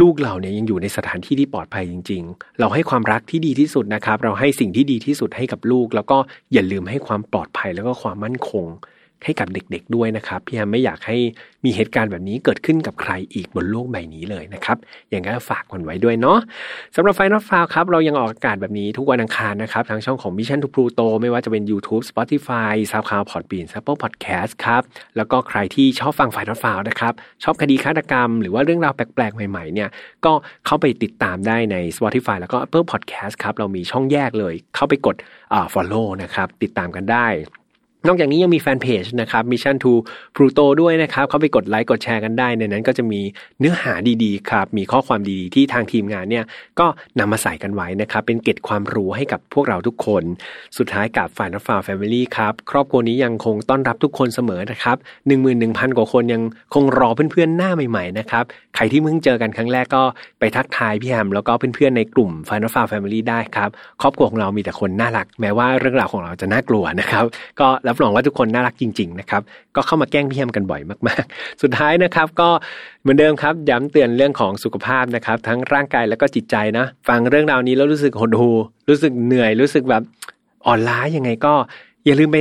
[0.00, 6.18] ลูกเราเนี่ยยังอยู่ในสถานที่ที่ปลอดภัยจริง ๆ เราให้ความรักที่ดีที่สุดนะครับ เราให้สิ่งที่ดีที่สุดให้กับลูก แล้วก็
[6.52, 8.66] อย่าลืมให้ความปลอดภัยแล้วก็ความมั่นคง
[9.24, 11.16] ให้กับเด็กๆด้วยนะครับ พี่แฮมไม่อยากให้
[11.64, 14.76] มีเหตุการณ์แบบนี้เกิดขึ้นกับใครอีกบนโลกใบนี้เลยนะครับ
[15.10, 16.38] อย่างนั้นฝากกันไว้ด้วยเนาะ
[16.96, 23.98] สำหรับ File Not Found ครับ เรายังออกอากาศแบบนี้ทุกวันอังคารนะครับ ทางช่องของ Mission to Pluto ไม่ว่าจะเป็น YouTube Spotify SoundCloud Podbean Apple
[24.02, 24.82] Podcast ครับ
[25.16, 27.12] แล้วก็ใครที่ชอบฟัง File Not Found นะครับ
[27.44, 29.88] ชอบคดีฆาตกรรม หรือว่าเรื่องราวแปลกๆ ใหม่ๆเนี่ย
[30.24, 30.32] ก็
[30.66, 35.16] เข้าไปติดตามได้ใน Spotify แล้วก็ Apple Podcast ครับเรามีช่องแยกเลย เข้าไปกด
[35.72, 37.28] follow นะครับติดตามกันได้
[38.06, 39.92] นอกจากนี้ยังมีแฟนเพจนะครับ Mission to
[40.34, 43.20] Pluto ด้วยนะครับ เข้าไปกดไลค์กดแชร์กันได้ ในนั้นก็จะมี
[43.58, 43.92] เนื้อหา
[44.24, 46.44] ดีๆครับ มีข้อความดีๆ ที่ทางทีมงานเนี่ย
[46.80, 46.86] ก็
[47.18, 50.22] นำมาใส่กันไว้นะครับ เป็นเกร็ดความรู้ให้กับพวกเราทุกคน
[50.78, 54.96] สุดท้ายกับ File Not Found Family ครับ ครอบครัวนี้ยังคงต้อนรับทุกคนเสมอนะครับ
[55.26, 56.42] หนึ่งหมื่นหนึ่งพันกว่าคนยัง
[56.74, 58.44] คงรอเพื่อนๆหน้าใหม่ๆนะครับ
[58.76, 60.02] ใครที่เพิ่งเจอกันครั้งแรกก็
[60.40, 63.70] ไปทักทายพี่แฮมแล้วก็เพื่อนๆในกลุ่ม File Not Found Family ได้ครับ
[64.02, 67.24] ครอบครัวของเรามีแต่คนน่ารัก แม้ว่าเรื่องราวของเราจะน่ากลัวนะครับ
[67.60, 69.42] ก็รับรองว่าทุกคนน่ารักจริงๆนะครับ
[69.76, 72.48] ก็เข้ามาแกล้งพี่แฮมกันบ่อยมากๆ สุดท้ายนะครับก็
[73.02, 78.56] เหมือนเดิมครับย้ำเตือนเรื่องของสุขภาพนะครับ ทั้งร่างกายแล้วก็จิตใจนะฟังเรื่องราวนี้แล้วรู้สึกหดหู่
[78.88, 80.02] รู้สึกเหนื่อยรู้สึกแบบ
[80.66, 81.54] อ่อนล้ายังไงก็
[82.04, 82.38] อย่าลืมไป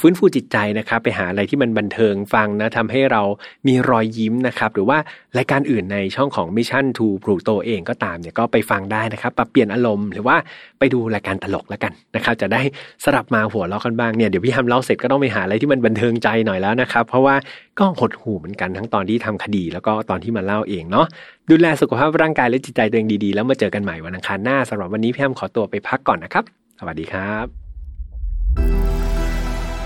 [0.00, 3.22] ฟื้นฟูจิตใจนะครับไปหาอะไรที่มันบันเทิงฟังนะทำให้เรา
[3.66, 4.98] มีรอยยิ้มนะครับหรือว่า
[5.38, 10.36] รายการอื่นในช่องของ Mission to Pluto เองก็ตามเนี่ยก็ไปฟังได้นะครับปรับเปลี่ยนอารมณ์หรือว่า
[10.78, 12.62] ไปดูรายการตลกแล้วกันนะครับจะได้
[13.04, 17.34] สลับมาหัวเราะกันบ้างเนี่ยเดี๋ยวพี่ทำเล่าเสร็จก็ต้องไปหาอะไรที่มันบันเทิงใจหน่อยแล้วนะครับเพราะว่า
[17.78, 21.06] ก็หดหูเหมือนกันทั้งตอนที่ทำคดี แล้วก็ตอนที่มาเล่าเองเนาะ
[21.50, 26.44] ดูแลสุขภาพร่างกายและจิตใจตัวเองดีๆ แล้วมาเจอกันใหม่วันอังคารหน้าสำหรับวันนี้พี่แอมขอตัวไปพักก่อนนะครับ
[26.78, 28.97] สวัสดีครับ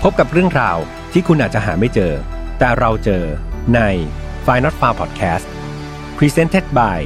[0.07, 0.77] พบกับเรื่องราว
[1.11, 2.13] ที่คุณอาจจะหาไม่เจอ
[2.59, 3.23] แต่เราเจอ
[3.75, 3.79] ใน
[4.45, 5.45] f i n a l f a r Podcast
[6.17, 6.99] Presented by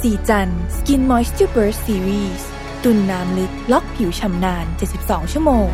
[0.00, 2.42] สีจัน Skin Moisture Burst Series
[2.84, 4.66] ตุ่นน้ำลึกล็อกผิวชำนาน
[4.98, 5.68] 72 ชั่วโมง